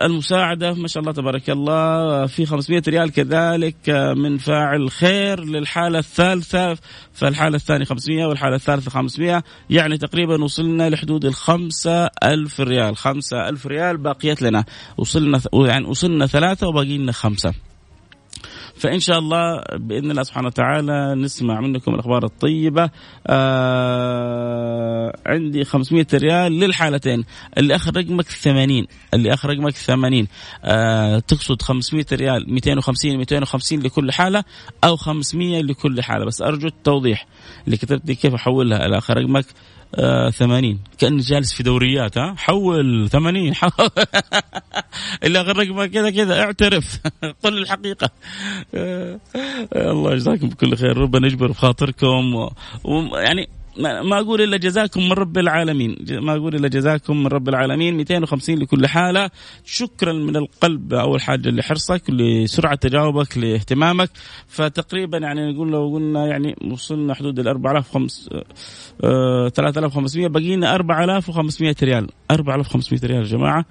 المساعدة 0.03 0.73
ما 0.73 0.89
شاء 0.89 1.01
الله 1.01 1.13
تبارك 1.13 1.51
الله 1.51 2.27
في 2.27 2.47
500 2.47 2.83
ريال 2.89 3.13
كذلك 3.13 3.77
آه، 3.89 4.15
من 4.15 4.39
فاعل 4.39 4.91
خير 4.91 5.45
للحالة 5.45 5.99
الثالثة 5.99 6.77
فالحالة 7.13 7.57
الثانية 7.57 7.85
500 7.85 8.27
والحالة 8.27 8.57
الثالثة 8.57 8.91
500 8.91 9.43
يعني 9.71 9.99
تقريبا 9.99 10.45
وصلنا 10.45 10.91
لحدود 10.91 11.25
الخمسة 11.25 12.07
ألف 12.25 12.61
ريال 12.61 12.97
خمسة 12.97 13.49
ألف 13.49 13.67
ريال 13.67 13.97
باقيت 13.97 14.43
لنا 14.43 14.65
وصلنا 14.97 15.41
يعني 15.53 15.87
وصلنا 15.87 16.27
ثلاثة 16.27 16.69
وباقي 16.69 16.99
لنا 16.99 17.13
خمسة. 17.13 17.55
فإن 18.79 19.01
شاء 19.01 19.19
الله 19.19 19.63
بإذن 19.75 20.11
الله 20.11 20.23
سبحانه 20.23 20.47
وتعالى 20.47 21.15
نسمع 21.15 21.61
منكم 21.61 21.95
الأخبار 21.95 22.25
الطيبة. 22.25 22.91
آه 23.27 25.13
عندي 25.27 25.65
500 25.65 26.07
ريال 26.15 26.53
للحالتين. 26.53 27.25
اللي 27.59 27.75
آخر 27.75 27.97
رقمك 27.97 28.29
80 28.29 28.87
اللي 29.15 29.35
آخر 29.35 29.51
رقمك 29.51 29.77
80 29.77 30.27
آه 30.65 31.19
تقصد 31.19 31.63
500 31.63 32.07
ريال 32.13 32.53
250 32.53 33.17
250 33.17 33.81
لكل 33.81 34.13
حالة 34.13 34.45
أو 34.85 34.97
500 34.97 35.63
لكل 35.63 36.03
حالة. 36.03 36.25
بس 36.25 36.43
أرجو 36.43 36.67
التوضيح. 36.67 37.27
اللي 37.67 37.77
كتبت 37.77 38.07
لي 38.09 38.15
كيف 38.15 38.35
أحولها 38.35 38.87
إلى 38.87 38.99
آخر 38.99 39.17
رقمك؟ 39.17 39.45
آه 39.95 40.31
80 40.31 40.79
كأني 40.99 41.21
جالس 41.21 41.53
في 41.53 41.63
دوريات 41.63 42.19
ها؟ 42.19 42.35
حول 42.39 43.09
80 43.09 43.55
حول 43.55 43.71
اللي 45.25 45.41
غرق 45.41 45.85
كذا 45.85 46.11
كذا. 46.11 46.41
اعترف. 46.43 47.01
قل 47.45 47.59
الحقيقة. 47.59 48.11
آه 48.75 49.21
الله 49.75 50.13
يجزاكم 50.13 50.49
بكل 50.49 50.77
خير. 50.77 50.97
ربنا 50.97 51.27
يجبر 51.27 51.47
بخاطركم. 51.47 52.49
ويعني 52.85 53.49
ما 53.79 54.21
أقول 54.21 54.43
إلا 54.43 54.57
جزاكم 54.57 55.03
من 55.03 55.13
رب 55.13 55.39
العالمين. 55.39 55.97
ما 56.11 56.37
أقول 56.37 56.55
إلا 56.55 56.69
جزاكم 56.69 57.23
من 57.23 57.27
رب 57.27 57.49
العالمين. 57.49 57.97
250 57.97 58.59
لكل 58.59 58.87
حالة. 58.87 59.31
شكرا 59.65 60.13
من 60.13 60.37
القلب 60.37 60.95
اول 60.95 61.21
حاجة 61.21 61.49
لحرصك 61.49 62.11
لسرعة 62.11 62.75
تجاوبك 62.75 63.39
لاهتمامك. 63.39 64.11
فتقريبا 64.47 65.19
يعني 65.19 65.53
نقول 65.53 65.71
لو 65.71 65.93
قلنا 65.95 66.27
يعني 66.27 66.57
وصلنا 66.73 67.15
حدود 67.15 67.39
ال 67.39 67.49
4500 67.49 68.45
3500 69.49 70.29
بقينا 70.29 70.75
4500 70.75 71.77
ريال. 71.83 72.09
4500 72.31 73.01
ريال 73.05 73.19
يا 73.19 73.25
جماعة. 73.25 73.65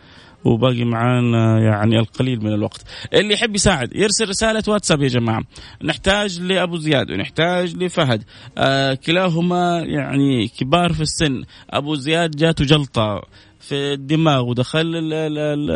وباقي 0.45 0.83
معانا 0.83 1.59
يعني 1.59 1.99
القليل 1.99 2.43
من 2.43 2.53
الوقت. 2.53 2.81
اللي 3.13 3.33
يحب 3.33 3.55
يساعد 3.55 3.95
يرسل 3.95 4.29
رسالة 4.29 4.63
واتساب 4.67 5.01
يا 5.01 5.07
جماعة. 5.07 5.43
نحتاج 5.83 6.41
لأبو 6.41 6.77
زياد 6.77 7.11
ونحتاج 7.11 7.75
لفهد. 7.75 8.23
آه 8.57 8.93
كلاهما 8.93 9.79
يعني 9.79 10.47
كبار 10.47 10.93
في 10.93 11.01
السن. 11.01 11.43
أبو 11.69 11.95
زياد 11.95 12.31
جاته 12.31 12.65
جلطة. 12.65 13.21
في 13.59 13.93
الدماغ 13.93 14.45
ودخل 14.45 14.95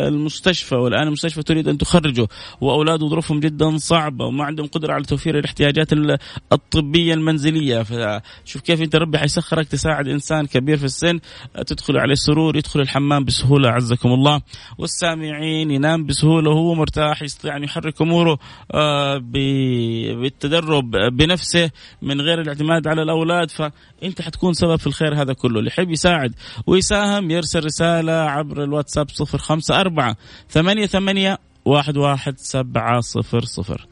المستشفى 0.08 0.76
والآن 0.76 1.08
المستشفى 1.08 1.44
تريد 1.44 1.68
أن 1.68 1.78
تخرجه. 1.78 2.28
وأولاده 2.62 3.08
ظروفهم 3.08 3.40
جدا 3.40 3.78
صعبة 3.78 4.26
وما 4.26 4.44
عندهم 4.44 4.68
قدرة 4.68 4.94
على 4.94 5.04
توفير 5.04 5.40
الاحتياجات 5.40 5.88
الطبية 6.52 7.14
المنزلية. 7.14 7.84
فشوف 7.84 8.62
كيف 8.62 8.82
أنت 8.82 8.96
ربي 8.96 9.18
حيسخرك 9.18 9.68
تساعد 9.68 10.08
إنسان 10.08 10.46
كبير 10.46 10.78
في 10.78 10.86
السن 10.86 11.20
تدخل 11.68 11.98
عليه 11.98 12.14
السرور 12.14 12.56
يدخل 12.56 12.80
الحمام 12.80 13.26
بسهولة 13.26 13.70
عزكم 13.70 14.10
الله. 14.10 14.42
والسامعين 14.78 15.72
ينام 15.72 16.06
بسهولة 16.06 16.50
وهو 16.50 16.74
مرتاح 16.74 17.22
يستطيع 17.22 17.58
أن 17.58 17.64
يحرك 17.64 18.02
أموره 18.02 18.40
آه، 18.74 19.18
بالتدرب 19.18 20.92
بنفسه 20.92 21.72
من 22.02 22.22
غير 22.22 22.42
الاعتماد 22.42 22.88
على 22.88 23.02
الأولاد. 23.02 23.52
فأنت 23.52 24.22
حتكون 24.22 24.54
سبب 24.54 24.76
في 24.76 24.88
الخير 24.88 25.22
هذا 25.22 25.34
كله. 25.34 25.60
اللي 25.60 25.68
يحب 25.68 25.92
يساعد 25.92 26.34
ويساهم 26.68 27.32
يرسل 27.32 27.66
رسالة 27.66 27.81
عبر 28.10 28.64
الواتساب 28.64 29.10
صفر 29.10 29.38
خمسة 29.38 29.82
أربعة 29.82 30.16
ثمانية 30.50 30.86
ثمانية 30.86 31.38
واحد 31.66 31.98
واحد 31.98 32.38
سبعة 32.38 33.00
صفر 33.00 33.42
صفر. 33.42 33.88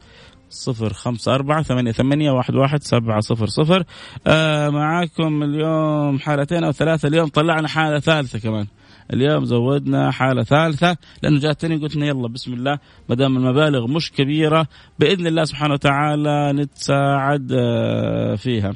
صفر 0.50 0.92
خمسة 0.92 1.34
أربعة 1.34 1.62
ثمانية 1.62 1.92
ثمانية 1.92 2.30
واحد 2.30 2.54
واحد 2.54 2.82
سبعة 2.82 3.20
صفر. 3.20 3.46
صفر 3.46 3.84
آه 4.26 4.68
معاكم 4.68 5.42
اليوم 5.42 6.18
حالتين 6.18 6.64
أو 6.64 6.72
ثلاثة. 6.72 7.08
اليوم 7.08 7.28
طلعنا 7.28 7.68
حالة 7.68 8.00
ثالثة 8.00 8.38
كمان. 8.38 8.66
اليوم 9.12 9.44
زودنا 9.44 10.10
حالة 10.10 10.42
ثالثة. 10.42 10.96
لأنه 11.22 11.40
جاتني 11.40 11.76
قلت 11.76 11.96
يلا 11.96 12.28
بسم 12.28 12.52
الله 12.52 12.78
ما 13.08 13.14
دام 13.14 13.36
المبالغ 13.36 13.86
مش 13.86 14.12
كبيرة 14.12 14.66
بإذن 14.98 15.26
الله 15.26 15.44
سبحانه 15.44 15.74
وتعالى 15.74 16.52
نتساعد 16.52 17.52
آه، 17.52 18.34
فيها. 18.34 18.74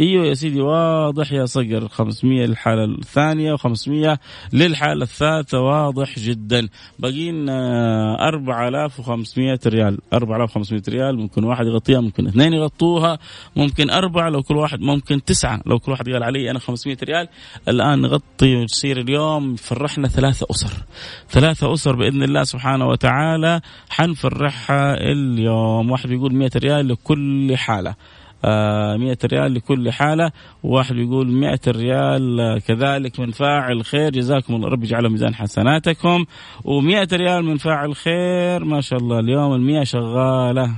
إيوه 0.00 0.26
يا 0.26 0.34
سيدي 0.34 0.60
واضح 0.60 1.32
يا 1.32 1.44
صقر. 1.44 1.88
500 1.88 2.46
للحالة 2.46 2.84
الثانية 2.84 3.56
و500 3.56 4.16
للحالة 4.52 5.02
الثالثة 5.02 5.60
واضح 5.60 6.18
جدا. 6.18 6.68
باقيين 6.98 7.48
4500 7.48 9.58
ريال. 9.66 9.98
4500 10.12 10.82
ريال 10.88 11.18
ممكن 11.18 11.44
واحد 11.44 11.66
يغطيها 11.66 12.00
ممكن 12.00 12.26
اثنين 12.26 12.52
يغطوها 12.52 13.18
ممكن 13.56 13.90
أربعة 13.90 14.30
لو 14.30 14.42
كل 14.42 14.56
واحد 14.56 14.80
ممكن 14.80 15.24
تسعة 15.24 15.60
لو 15.66 15.78
كل 15.78 15.92
واحد 15.92 16.08
قال 16.08 16.22
علي 16.22 16.50
أنا 16.50 16.58
500 16.58 16.96
ريال. 17.04 17.28
الآن 17.68 18.00
نغطي 18.00 18.56
وتصير 18.56 19.00
اليوم 19.00 19.56
فرحنا 19.56 20.08
ثلاثة 20.08 20.46
أسر. 20.50 20.72
ثلاثة 21.28 21.72
أسر 21.72 21.96
بإذن 21.96 22.22
الله 22.22 22.42
سبحانه 22.42 22.88
وتعالى 22.88 23.60
حنفرحها 23.90 24.94
اليوم. 24.94 25.90
واحد 25.90 26.10
يقول 26.10 26.34
100 26.34 26.50
ريال 26.56 26.88
لكل 26.88 27.56
حالة. 27.56 27.94
آه، 28.44 28.96
مئة 28.96 29.18
ريال 29.24 29.54
لكل 29.54 29.92
حالة. 29.92 30.32
وواحد 30.62 30.96
يقول 30.96 31.28
مئة 31.32 31.60
ريال 31.68 32.40
آه، 32.40 32.58
كذلك 32.58 33.20
من 33.20 33.30
فاعل 33.30 33.84
خير. 33.84 34.10
جزاكم 34.10 34.54
الله 34.54 34.68
رب 34.68 34.84
يجعله 34.84 35.08
ميزان 35.08 35.34
حسناتكم. 35.34 36.24
ومئة 36.64 37.08
ريال 37.12 37.44
من 37.44 37.56
فاعل 37.56 37.96
خير 37.96 38.64
ما 38.64 38.80
شاء 38.80 38.98
الله 38.98 39.18
اليوم 39.18 39.54
المئة 39.54 39.84
شغالة. 39.84 40.70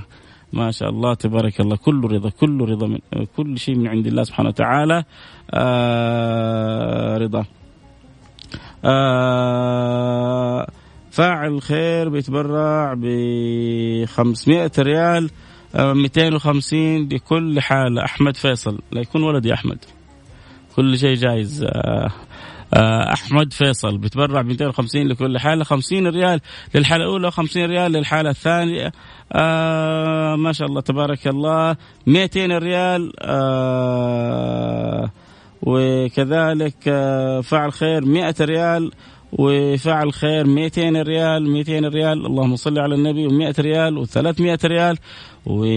ما 0.53 0.71
شاء 0.71 0.89
الله 0.89 1.13
تبارك 1.13 1.61
الله 1.61 1.75
كله 1.75 2.07
رضا 2.07 2.29
كله 2.29 2.65
رضا 2.65 2.87
من 2.87 2.99
كل 3.37 3.57
شيء 3.57 3.75
من 3.75 3.87
عند 3.87 4.07
الله 4.07 4.23
سبحانه 4.23 4.49
وتعالى. 4.49 5.03
آه 5.51 7.17
رضا. 7.17 7.45
آه 8.85 10.67
فاعل 11.11 11.61
خير 11.61 12.09
بيتبرع 12.09 12.93
ب 12.93 13.05
500 14.05 14.71
ريال. 14.79 15.29
250 15.75 17.09
لكل 17.09 17.61
حالة 17.61 18.05
أحمد 18.05 18.37
فيصل. 18.37 18.79
لا 18.91 19.01
يكون 19.01 19.23
ولدي 19.23 19.53
أحمد. 19.53 19.77
كل 20.75 20.97
شيء 20.97 21.15
جايز. 21.15 21.63
آه، 21.63 22.11
آه، 22.73 23.13
أحمد 23.13 23.53
فيصل 23.53 23.97
بتبرع 23.97 24.41
ب 24.41 24.45
250 24.45 25.07
لكل 25.07 25.39
حاله 25.39 25.63
50 25.63 26.07
ريال 26.07 26.41
للحالة 26.75 27.03
الأولى 27.03 27.31
و50 27.31 27.57
ريال 27.57 27.91
للحالة 27.91 28.29
الثانية. 28.29 28.91
آه 29.33 30.35
ما 30.35 30.51
شاء 30.51 30.67
الله 30.67 30.81
تبارك 30.81 31.27
الله. 31.27 31.75
200 32.07 32.57
ريال. 32.57 33.11
آه 33.21 35.11
وكذلك 35.61 36.87
آه 36.87 37.41
فعل 37.41 37.71
خير 37.73 38.05
100 38.05 38.35
ريال. 38.41 38.91
وفعل 39.39 40.13
خير 40.13 40.47
200 40.47 41.01
ريال 41.01 41.49
200 41.49 41.85
ريال. 41.85 42.25
اللهم 42.25 42.55
صل 42.55 42.79
على 42.79 42.95
النبي 42.95 43.29
و100 43.29 43.59
ريال 43.59 44.05
و300 44.05 44.65
ريال. 44.65 44.97
وابو 45.45 45.67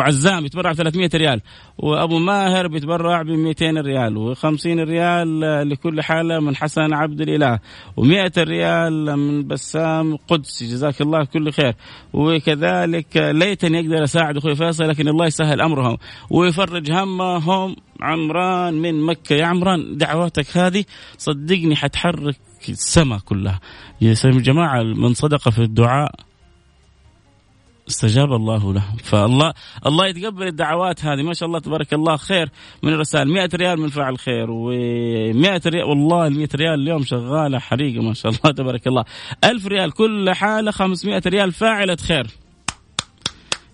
عزام 0.00 0.46
يتبرع 0.46 0.72
ب 0.72 0.74
300 0.74 1.10
ريال. 1.14 1.40
وأبو 1.78 2.18
ماهر 2.18 2.68
بيتبرع 2.68 3.22
ب 3.22 3.26
200 3.26 3.78
ريال. 3.78 4.34
و50 4.34 4.66
ريال 4.66 5.40
لكل 5.68 6.02
حالة 6.02 6.40
من 6.40 6.56
حسن 6.56 6.92
عبد 6.92 7.20
الإله. 7.20 7.58
و100 8.00 8.38
ريال 8.38 9.16
من 9.16 9.46
بسام 9.46 10.16
قدسي 10.28 10.66
جزاك 10.66 11.00
الله 11.00 11.24
كل 11.24 11.52
خير. 11.52 11.74
وكذلك 12.12 13.16
ليتني 13.16 13.80
أقدر 13.80 14.04
أساعد 14.04 14.36
أخوي 14.36 14.54
فيصل 14.54 14.88
لكن 14.88 15.08
الله 15.08 15.26
يسهل 15.26 15.60
أمرهم. 15.60 15.96
ويفرج 16.30 16.92
همهم 16.92 17.76
عمران 18.00 18.74
من 18.74 19.02
مكة. 19.02 19.34
يا 19.34 19.44
عمران 19.44 19.96
دعواتك 19.96 20.56
هذه 20.56 20.84
صدقني 21.18 21.76
حتحرك 21.76 22.36
السماء 22.68 23.18
كلها. 23.18 23.60
يا 24.00 24.14
جماعة 24.24 24.82
من 24.82 25.14
صدق 25.14 25.48
في 25.48 25.58
الدعاء 25.58 26.14
استجاب 27.88 28.32
الله 28.32 28.72
له. 28.72 28.84
فالله 29.04 29.54
الله 29.86 30.06
يتقبل 30.06 30.46
الدعوات 30.46 31.04
هذه. 31.04 31.22
ما 31.22 31.34
شاء 31.34 31.46
الله 31.46 31.58
تبارك 31.58 31.94
الله 31.94 32.16
خير 32.16 32.50
من 32.82 32.92
الرسائل. 32.92 33.28
100 33.28 33.48
ريال 33.54 33.80
من 33.80 33.88
فاعل 33.88 34.18
خير 34.18 34.46
و100 34.46 35.66
ريال 35.66 35.84
والله 35.84 36.26
ال 36.26 36.36
100 36.36 36.48
ريال 36.54 36.80
اليوم 36.80 37.04
شغالة 37.04 37.58
حريقة 37.58 38.02
ما 38.02 38.14
شاء 38.14 38.32
الله 38.32 38.54
تبارك 38.54 38.86
الله. 38.86 39.04
1000 39.44 39.66
ريال 39.66 39.92
كل 39.92 40.30
حالة 40.34 40.70
500 40.70 41.22
ريال 41.26 41.52
فاعلة 41.52 41.96
خير. 41.96 42.26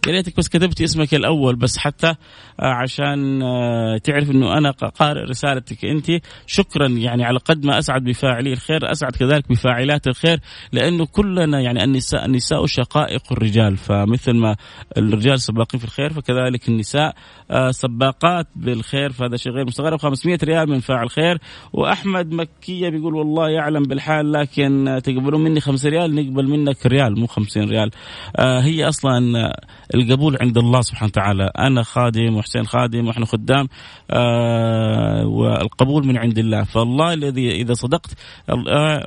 يا 0.06 0.12
ريتك 0.12 0.36
بس 0.36 0.48
كتبتي 0.48 0.84
اسمك 0.84 1.14
الأول 1.14 1.56
بس 1.56 1.78
حتى 1.78 2.06
آه، 2.06 2.14
عشان 2.60 3.42
آه، 3.42 3.98
تعرف 3.98 4.30
إنه 4.30 4.58
أنا 4.58 4.70
قارئ 4.70 5.20
رسالتك 5.20 5.84
أنت. 5.84 6.06
شكرا 6.46 6.88
يعني 6.88 7.24
على 7.24 7.38
قد 7.38 7.64
ما 7.64 7.78
أسعد 7.78 8.04
بفاعلي 8.04 8.52
الخير 8.52 8.92
أسعد 8.92 9.16
كذلك 9.16 9.48
بفاعلات 9.48 10.06
الخير 10.06 10.40
لأنه 10.72 11.06
كلنا 11.06 11.60
يعني 11.60 11.84
النساء 11.84 12.24
النساء 12.24 12.66
شقائق 12.66 13.32
الرجال 13.32 13.76
فمثل 13.76 14.32
ما 14.32 14.56
الرجال 14.96 15.40
سباقين 15.40 15.80
في 15.80 15.86
الخير 15.86 16.12
فكذلك 16.12 16.68
النساء 16.68 17.14
آه، 17.50 17.70
سباقات 17.70 18.46
بالخير 18.56 19.12
فهذا 19.12 19.36
شيء 19.36 19.52
غير 19.52 19.66
مستغرب. 19.66 19.98
500 19.98 20.38
ريال 20.44 20.70
من 20.70 20.80
فاعل 20.80 21.10
خير. 21.10 21.38
وأحمد 21.72 22.32
مكية 22.32 22.88
بيقول 22.88 23.14
والله 23.14 23.48
يعلم 23.48 23.82
بالحال 23.82 24.32
لكن 24.32 25.00
تقبلون 25.04 25.44
مني 25.44 25.60
5 25.60 25.88
ريال 25.88 26.14
نقبل 26.14 26.48
منك 26.48 26.86
ريال 26.86 27.20
مو 27.20 27.26
50 27.26 27.70
ريال. 27.70 27.90
هي 28.38 28.88
أصلا 28.88 29.52
القبول 29.94 30.36
عند 30.40 30.58
الله 30.58 30.80
سبحانه 30.80 31.08
وتعالى. 31.08 31.50
أنا 31.58 31.82
خادم 31.82 32.36
وحسين 32.36 32.66
خادم 32.66 33.06
وإحنا 33.06 33.26
خدام 33.26 33.68
آه 34.10 35.26
والقبول 35.26 36.06
من 36.06 36.18
عند 36.18 36.38
الله. 36.38 36.64
فالله 36.64 37.12
الذي 37.12 37.50
إذا 37.50 37.74
صدقت 37.74 38.10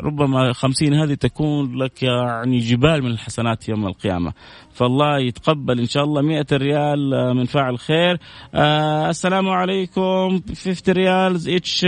ربما 0.04 0.54
خمسين 0.54 0.94
هذه 0.94 1.14
تكون 1.14 1.78
لك 1.78 2.04
يعني 2.04 2.58
جبال 2.58 3.04
من 3.04 3.12
الحسنات 3.12 3.70
يوم 3.70 3.88
القيامة. 3.88 4.34
فالله 4.74 5.20
يتقبل 5.20 5.80
إن 5.80 5.86
شاء 5.86 6.04
الله 6.04 6.22
مئة 6.22 6.46
ريال 6.54 7.34
من 7.36 7.46
فاعل 7.46 7.80
خير. 7.80 8.18
آه 8.56 9.10
السلام 9.10 9.50
عليكم. 9.50 10.42
50 10.48 10.96
riyals 10.96 11.50
each 11.50 11.86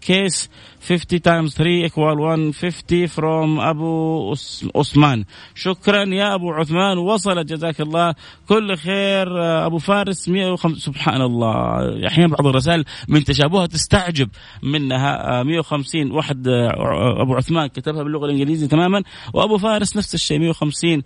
case. 0.00 0.50
50 0.86 1.18
times 1.18 1.54
3 1.54 1.88
equal 1.88 2.16
150 2.16 3.08
from 3.08 3.60
أبو 3.60 4.34
عثمان 4.76 5.24
شكرا 5.54 6.04
يا 6.04 6.34
أبو 6.34 6.52
عثمان. 6.52 6.98
وصل 6.98 7.46
جزاك 7.46 7.80
الله. 7.80 8.14
كل 8.48 8.76
خير. 8.76 9.42
آه، 9.42 9.66
أبو 9.66 9.78
فارس 9.78 10.28
150 10.28 10.78
سبحان 10.78 11.22
الله. 11.22 12.06
أحيانا 12.06 12.28
بعض 12.28 12.46
الرسائل 12.46 12.84
من 13.08 13.24
تشابهها 13.24 13.66
تستعجب 13.66 14.28
منها. 14.62 15.42
150 15.42 16.10
آه، 16.10 16.14
واحد 16.14 16.48
آه، 16.48 17.22
أبو 17.22 17.34
عثمان 17.34 17.66
كتبها 17.66 18.02
باللغة 18.02 18.24
الإنجليزية 18.24 18.66
تماما. 18.66 19.02
وأبو 19.34 19.58
فارس 19.58 19.96
نفس 19.96 20.14
الشيء. 20.14 20.38
150 20.38 21.02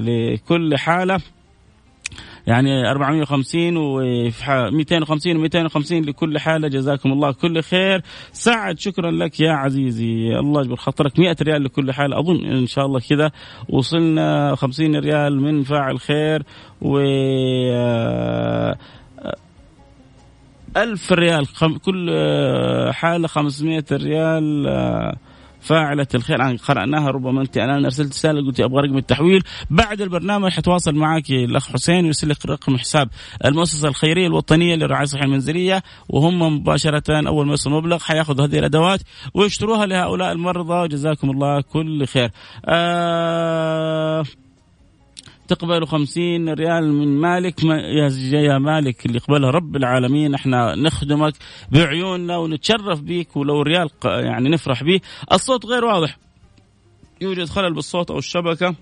لكل 0.00 0.78
حالة. 0.78 1.20
يعني 2.46 2.90
450 2.90 3.76
و 3.76 4.00
250 4.70 5.36
و 5.36 5.40
250 5.40 6.04
لكل 6.04 6.38
حالة. 6.38 6.68
جزاكم 6.68 7.12
الله 7.12 7.32
كل 7.32 7.62
خير. 7.62 8.02
سعد 8.32 8.78
شكرا 8.78 9.10
لك 9.10 9.40
يا 9.40 9.52
عزيزي. 9.52 10.38
الله 10.38 10.60
يجبر 10.60 10.76
خاطرك. 10.76 11.18
100 11.18 11.36
ريال 11.42 11.64
لكل 11.64 11.92
حالة. 11.92 12.18
أظن 12.18 12.44
إن 12.44 12.66
شاء 12.66 12.86
الله 12.86 13.00
كذا 13.00 13.30
وصلنا 13.68 14.54
50 14.54 14.96
ريال 14.96 15.40
من 15.40 15.62
فاعل 15.62 16.00
خير 16.00 16.42
و 16.82 16.98
ألف 20.76 21.12
ريال. 21.12 21.46
كل 21.84 22.10
حالة 22.92 23.28
500 23.28 23.84
ريال. 23.92 24.66
فاعلة 25.64 26.06
الخير. 26.14 26.42
عن 26.42 26.56
قرأناها 26.56 27.10
ربما 27.10 27.40
أنت. 27.40 27.56
الآن 27.56 27.84
أرسلت 27.84 28.12
رسالة 28.12 28.46
قلت 28.46 28.60
أبغى 28.60 28.86
رقم 28.86 28.96
التحويل. 28.96 29.42
بعد 29.70 30.00
البرنامج 30.00 30.50
حتواصل 30.50 30.94
معك 30.94 31.30
الأخ 31.30 31.68
حسين 31.72 32.04
ويرسل 32.04 32.28
لك 32.28 32.46
رقم 32.46 32.76
حساب 32.76 33.08
المؤسسة 33.44 33.88
الخيرية 33.88 34.26
الوطنية 34.26 34.74
للرعاية 34.74 35.02
الصحية 35.02 35.24
المنزلية 35.24 35.82
وهم 36.08 36.42
مباشرة 36.42 37.28
أول 37.28 37.46
ما 37.46 37.50
يوصل 37.50 37.70
المبلغ 37.70 37.98
حياخذوا 37.98 38.46
هذه 38.46 38.58
الأدوات 38.58 39.00
ويشتروها 39.34 39.86
لهؤلاء 39.86 40.32
المرضى. 40.32 40.88
جزاكم 40.88 41.30
الله 41.30 41.60
كل 41.60 42.06
خير. 42.06 42.30
آه 42.64 44.24
تقبل 45.48 45.86
خمسين 45.86 46.48
ريال 46.48 46.92
من 46.92 47.20
مالك. 47.20 47.64
ما 47.64 47.80
يا 48.32 48.58
مالك 48.58 49.06
اللي 49.06 49.16
يقبلها 49.16 49.50
رب 49.50 49.76
العالمين 49.76 50.34
إحنا 50.34 50.74
نخدمك 50.74 51.34
بعيوننا 51.72 52.36
ونتشرف 52.36 53.00
بيك 53.00 53.36
ولو 53.36 53.62
ريال 53.62 53.88
يعني 54.04 54.48
نفرح 54.48 54.84
به 54.84 55.00
الصوت 55.32 55.66
غير 55.66 55.84
واضح. 55.84 56.18
يوجد 57.20 57.44
خلل 57.44 57.74
بالصوت 57.74 58.10
أو 58.10 58.18
الشبكة. 58.18 58.74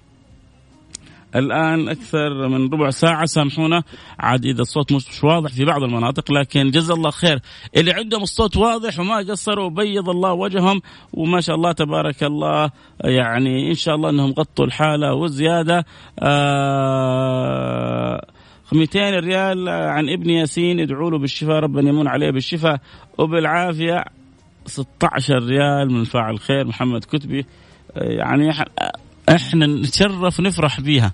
الآن 1.37 1.89
أكثر 1.89 2.49
من 2.49 2.73
ربع 2.73 2.91
ساعة 2.91 3.25
سامحونا. 3.25 3.83
عاد 4.19 4.45
إذا 4.45 4.61
الصوت 4.61 4.93
مش 4.93 5.25
واضح 5.25 5.51
في 5.51 5.65
بعض 5.65 5.83
المناطق 5.83 6.33
لكن 6.33 6.71
جزا 6.71 6.95
الله 6.95 7.11
خير. 7.11 7.41
اللي 7.77 7.93
عندهم 7.93 8.23
الصوت 8.23 8.57
واضح 8.57 9.01
وما 9.01 9.17
قصروا 9.17 9.71
بيض 9.71 10.09
الله 10.09 10.33
وجههم 10.33 10.81
وما 11.13 11.41
شاء 11.41 11.57
الله 11.57 11.73
تبارك 11.73 12.23
الله. 12.23 12.71
يعني 13.05 13.69
إن 13.69 13.75
شاء 13.75 13.95
الله 13.95 14.11
إنهم 14.11 14.31
غطوا 14.31 14.65
الحالة 14.65 15.15
وزياده 15.15 15.85
آه 16.19 17.33
200 18.73 19.11
ريال 19.19 19.69
عن 19.69 20.09
ابن 20.09 20.31
ياسين 20.31 20.81
ادعوا 20.81 21.11
له 21.11 21.19
بالشفاء 21.19 21.57
ربنا 21.57 21.89
يمن 21.89 22.09
عليه 22.09 22.31
بالشفاء. 22.31 22.81
وبالعافية 23.19 24.05
16 24.67 25.35
ريال 25.35 25.93
من 25.93 26.05
فاعل 26.05 26.39
خير. 26.39 26.67
محمد 26.67 27.05
كتبي 27.05 27.47
يعني 27.97 28.53
إحنا 29.29 29.67
نتشرف 29.67 30.41
نفرح 30.41 30.81
بيها. 30.81 31.13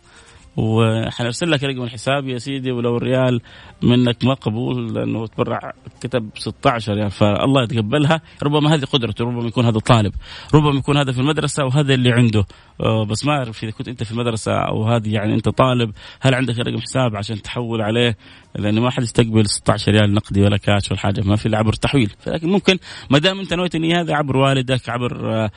وحنرسل 0.59 1.51
لك 1.51 1.65
رقم 1.65 1.83
الحساب 1.83 2.29
يا 2.29 2.39
سيدي 2.39 2.73
ولو 2.73 2.97
الريال 2.97 3.41
منك 3.83 4.25
مقبول 4.25 4.95
لأنه 4.95 5.27
تبرع 5.27 5.73
كتب 6.01 6.31
16 6.35 6.97
يعني 6.97 7.11
فالله 7.11 7.63
يتقبلها. 7.63 8.21
ربما 8.43 8.75
هذه 8.75 8.85
قدرته 8.85 9.25
ربما 9.25 9.49
يكون 9.49 9.65
هذا 9.65 9.79
طالب 9.79 10.13
ربما 10.55 10.79
يكون 10.79 10.97
هذا 10.97 11.13
في 11.13 11.21
المدرسة 11.21 11.65
وهذا 11.65 11.95
اللي 11.95 12.13
عنده. 12.13 12.45
آه، 12.81 13.05
بس 13.05 13.27
ما 13.27 13.33
أعرف 13.33 13.65
إذا 13.65 13.71
كنت 13.71 13.89
أنت 13.89 14.03
في 14.03 14.13
المدرسة 14.13 14.53
أو 14.53 14.85
هذه 14.85 15.15
يعني 15.15 15.35
أنت 15.35 15.49
طالب 15.49 15.93
هل 16.21 16.35
عندك 16.35 16.59
رقم 16.59 16.81
حساب 16.81 17.17
عشان 17.17 17.43
تحول 17.43 17.83
عليه؟ 17.83 18.17
لأنه 18.55 18.81
ما 18.81 18.91
حد 18.91 19.03
يستقبل 19.03 19.47
16 19.47 19.93
ريال 19.93 20.15
نقدي 20.15 20.43
ولا 20.43 20.57
كاش 20.57 20.91
ولا 20.91 21.01
حاجة 21.01 21.21
ما 21.21 21.37
في 21.37 21.57
عبر 21.57 21.73
تحويل. 21.73 22.11
فلكن 22.19 22.49
ممكن 22.49 22.79
ما 23.11 23.19
دام 23.19 23.41
أنت 23.41 23.55
نويت 23.55 23.75
اني 23.75 23.95
هذا 23.95 24.15
عبر 24.15 24.37
والدك 24.37 24.89
عبر 24.89 25.35
آه، 25.35 25.51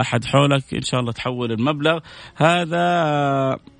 أحد 0.00 0.24
حولك 0.24 0.74
إن 0.74 0.82
شاء 0.82 1.00
الله 1.00 1.12
تحول 1.12 1.52
المبلغ. 1.52 1.98
هذا 2.36 3.73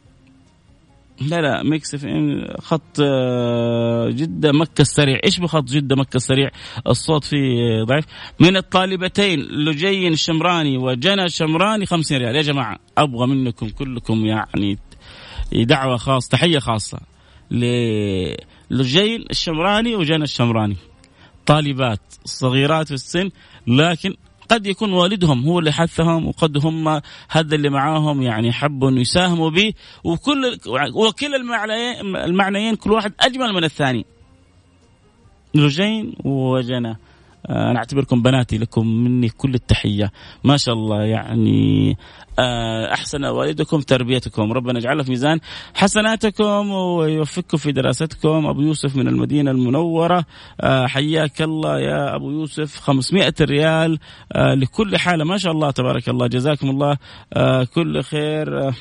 لا 1.20 1.40
لا 1.40 1.62
Mix 1.62 1.94
FM 1.94 2.46
خط 2.61 3.00
آه، 3.00 4.11
جدة 4.11 4.53
مكة 4.53 4.83
السريع. 4.83 5.20
إيش 5.24 5.38
بخط 5.38 5.64
جدة 5.64 5.96
مكة 5.96 6.16
السريع؟ 6.16 6.50
الصوت 6.87 7.24
فيه 7.24 7.83
ضعيف. 7.85 8.05
من 8.40 8.57
الطالبتين 8.57 9.40
لجين 9.40 10.12
الشمراني 10.12 10.79
وجنى 10.79 11.24
الشمراني 11.24 11.87
50 11.87 12.18
ريال. 12.18 12.37
يا 12.37 12.42
جماعة 12.42 12.79
أبغى 12.98 13.27
منكم 13.27 13.68
كلكم 13.68 14.27
يعني 14.27 14.79
دعوة 15.53 15.96
خاصة 15.96 16.29
تحية 16.31 16.59
خاصة 16.59 16.98
للجين 17.50 19.24
الشمراني 19.31 19.94
وجنى 19.94 20.24
الشمراني. 20.24 20.77
طالبات 21.46 22.00
صغيرات 22.24 22.88
في 22.88 22.94
السن 22.94 23.31
لكن 23.66 24.14
قد 24.48 24.66
يكون 24.66 24.92
والدهم 24.92 25.44
هو 25.44 25.59
اللي 25.59 25.72
حثهم 25.72 26.26
وقد 26.26 26.66
هم 26.66 26.88
هذا 27.28 27.54
اللي 27.54 27.70
معاهم 27.70 28.22
يعني 28.22 28.52
حبوا 28.52 28.90
انه 28.90 29.00
يساهموا 29.00 29.50
به. 29.50 29.72
وكل 30.04 30.59
وكل 30.94 31.35
المعنيين 32.16 32.76
كل 32.76 32.92
واحد 32.92 33.12
أجمل 33.20 33.52
من 33.52 33.64
الثاني. 33.64 34.07
لجين 35.54 36.14
وجنى 36.24 36.88
آه، 36.88 37.13
أنا 37.50 37.78
أعتبركم 37.78 38.22
بناتي 38.22 38.59
لكم 38.59 38.87
مني 38.87 39.28
كل 39.28 39.54
التحية. 39.54 40.12
ما 40.44 40.57
شاء 40.57 40.74
الله 40.74 41.02
يعني 41.02 41.96
آه، 42.38 42.92
أحسن 42.92 43.24
والدكم 43.24 43.80
تربيتكم. 43.80 44.52
ربنا 44.52 44.78
يجعلها 44.78 45.04
في 45.04 45.11
ميزان 45.11 45.40
حسناتكم 45.74 46.70
ويوفقكم 46.70 47.57
في 47.57 47.72
دراستكم. 47.72 48.46
أبو 48.46 48.61
يوسف 48.61 48.96
من 48.96 49.09
المدينة 49.09 49.50
المنورة. 49.50 50.24
آه، 50.61 50.87
حياك 50.87 51.42
الله 51.42 51.80
يا 51.80 52.16
أبو 52.16 52.30
يوسف. 52.30 52.80
500 52.80 53.35
ريال 53.40 53.98
لكل 54.37 54.96
حالة. 54.96 55.24
ما 55.24 55.37
شاء 55.37 55.52
الله 55.52 55.70
تبارك 55.70 56.09
الله. 56.09 56.26
جزاكم 56.26 56.70
الله 56.70 56.96
كل 57.64 58.02
خير. 58.02 58.74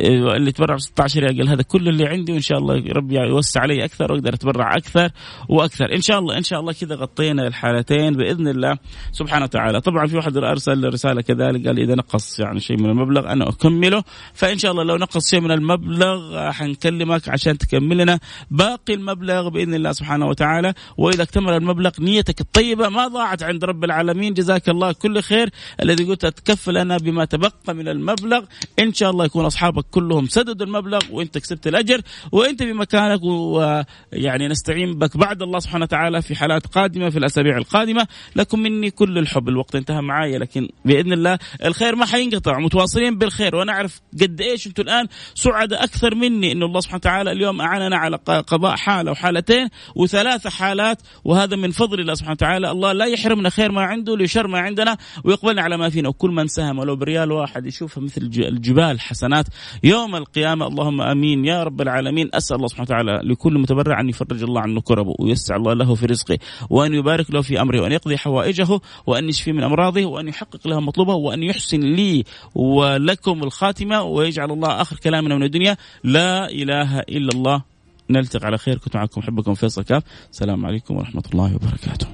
اللي 0.00 0.52
تبرع 0.52 0.74
ب 0.74 0.80
16 0.80 1.20
ريال 1.20 1.38
قال 1.38 1.48
هذا 1.48 1.62
كل 1.62 1.88
اللي 1.88 2.06
عندي 2.06 2.32
وإن 2.32 2.40
شاء 2.40 2.58
الله 2.58 2.84
ربي 2.92 3.14
يوسع 3.14 3.60
علي 3.60 3.84
أكثر 3.84 4.12
وأقدر 4.12 4.34
أتبرع 4.34 4.76
أكثر 4.76 5.10
وأكثر. 5.48 5.94
إن 5.94 6.00
شاء 6.00 6.18
الله 6.18 6.38
إن 6.38 6.42
شاء 6.42 6.60
الله 6.60 6.72
كذا 6.72 6.94
غطينا 6.94 7.46
الحالتين 7.46 8.12
بإذن 8.12 8.48
الله 8.48 8.78
سبحانه 9.12 9.44
وتعالى. 9.44 9.80
طبعا 9.80 10.06
في 10.06 10.16
واحد 10.16 10.36
أرسل 10.36 10.84
رسالة 10.84 11.22
كذلك 11.22 11.66
قال 11.66 11.78
إذا 11.78 11.94
نقص 11.94 12.40
يعني 12.40 12.60
شيء 12.60 12.76
من 12.76 12.90
المبلغ 12.90 13.32
أنا 13.32 13.48
أكمله. 13.48 14.04
فإن 14.34 14.58
شاء 14.58 14.72
الله 14.72 14.82
لو 14.84 14.96
نقص 14.96 15.30
شيء 15.30 15.40
من 15.40 15.50
المبلغ 15.50 16.50
حنكلمك 16.52 17.28
عشان 17.28 17.58
تكمل 17.58 17.96
لنا 17.96 18.18
باقي 18.50 18.94
المبلغ 18.94 19.48
بإذن 19.48 19.74
الله 19.74 19.92
سبحانه 19.92 20.26
وتعالى. 20.26 20.74
وإذا 20.98 21.22
اكتمل 21.22 21.52
المبلغ 21.52 21.90
نيتك 22.00 22.40
الطيبة 22.40 22.88
ما 22.88 23.08
ضاعت 23.08 23.42
عند 23.42 23.64
رب 23.64 23.84
العالمين. 23.84 24.34
جزاك 24.34 24.68
الله 24.68 24.92
كل 24.92 25.20
خير. 25.22 25.50
الذي 25.82 26.04
قلت 26.04 26.26
تكفل 26.26 26.76
أنا 26.76 26.96
بما 26.96 27.24
تبقى 27.24 27.74
من 27.74 27.88
المبلغ. 27.88 28.44
إن 28.78 28.92
شاء 28.92 29.10
الله 29.10 29.24
يكون 29.24 29.44
أصحابك 29.44 29.87
كلهم 29.90 30.26
سددوا 30.26 30.66
المبلغ 30.66 30.98
وانت 31.10 31.38
كسبت 31.38 31.66
الأجر 31.66 32.00
وانت 32.32 32.62
بمكانك 32.62 33.20
ويعني 33.22 34.48
نستعين 34.48 34.98
بك 34.98 35.16
بعد 35.16 35.42
الله 35.42 35.58
سبحانه 35.58 35.82
وتعالى 35.82 36.22
في 36.22 36.34
حالات 36.34 36.66
قادمة 36.66 37.10
في 37.10 37.18
الأسابيع 37.18 37.56
القادمة. 37.56 38.06
لكم 38.36 38.60
مني 38.60 38.90
كل 38.90 39.18
الحب. 39.18 39.48
الوقت 39.48 39.76
انتهى 39.76 40.02
معايا 40.02 40.38
لكن 40.38 40.68
بإذن 40.84 41.12
الله 41.12 41.38
الخير 41.64 41.96
ما 41.96 42.06
حينقطع. 42.06 42.58
متواصلين 42.58 43.18
بالخير. 43.18 43.56
وأنا 43.56 43.72
أعرف 43.72 44.00
قد 44.22 44.40
إيش 44.40 44.66
أنتم 44.66 44.82
الآن 44.82 45.06
سعداء 45.34 45.84
أكثر 45.84 46.14
مني 46.14 46.52
انه 46.52 46.66
الله 46.66 46.80
سبحانه 46.80 46.98
وتعالى 46.98 47.32
اليوم 47.32 47.60
أعاننا 47.60 47.96
على 47.96 48.16
قضاء 48.26 48.76
حاله 48.76 49.10
وحالتين 49.10 49.68
وثلاث 49.94 50.46
حالات 50.46 51.02
وهذا 51.24 51.56
من 51.56 51.70
فضل 51.70 52.00
الله 52.00 52.14
سبحانه 52.14 52.32
وتعالى. 52.32 52.70
الله 52.70 52.92
لا 52.92 53.04
يحرمنا 53.04 53.50
خير 53.50 53.72
ما 53.72 53.82
عنده 53.82 54.16
لشر 54.16 54.46
ما 54.46 54.58
عندنا 54.58 54.96
ويقبلنا 55.24 55.62
على 55.62 55.76
ما 55.76 55.90
فينا. 55.90 56.08
وكل 56.08 56.30
من 56.30 56.46
ساهم 56.46 56.78
ولو 56.78 56.96
بريال 56.96 57.32
واحد 57.32 57.66
يشوفها 57.66 58.02
مثل 58.02 58.22
الجبال 58.22 59.00
حسنات 59.00 59.46
يوم 59.84 60.16
القيامة 60.16 60.66
اللهم 60.66 61.00
آمين. 61.00 61.44
يا 61.44 61.62
رب 61.62 61.80
العالمين 61.80 62.30
أسأل 62.34 62.56
الله 62.56 62.68
سبحانه 62.68 62.86
وتعالى 62.90 63.20
لكل 63.24 63.58
متبرع 63.58 64.00
أن 64.00 64.08
يفرج 64.08 64.42
الله 64.42 64.60
عنه 64.60 64.80
كربه 64.80 65.14
ويسع 65.18 65.56
الله 65.56 65.74
له 65.74 65.94
في 65.94 66.06
رزقه 66.06 66.38
وأن 66.70 66.94
يبارك 66.94 67.30
له 67.30 67.42
في 67.42 67.60
أمره 67.60 67.80
وأن 67.80 67.92
يقضي 67.92 68.16
حوائجه 68.16 68.80
وأن 69.06 69.28
يشفي 69.28 69.52
من 69.52 69.62
أمراضه 69.62 70.06
وأن 70.06 70.28
يحقق 70.28 70.68
له 70.68 70.80
مطلوبه 70.80 71.14
وأن 71.14 71.42
يحسن 71.42 71.80
لي 71.80 72.24
ولكم 72.54 73.42
الخاتمة 73.42 74.02
ويجعل 74.02 74.50
الله 74.50 74.80
آخر 74.80 74.96
كلامنا 74.96 75.36
من 75.36 75.42
الدنيا. 75.42 75.76
لا 76.04 76.50
إله 76.50 76.98
إلا 76.98 77.30
الله. 77.34 77.62
نلتقي 78.10 78.46
على 78.46 78.58
خير. 78.58 78.78
كنت 78.78 78.96
معكم 78.96 79.20
احبكم 79.20 79.54
فيصل 79.54 79.82
كاف. 79.82 80.02
السلام 80.30 80.66
عليكم 80.66 80.96
ورحمة 80.96 81.22
الله 81.32 81.54
وبركاته. 81.54 82.06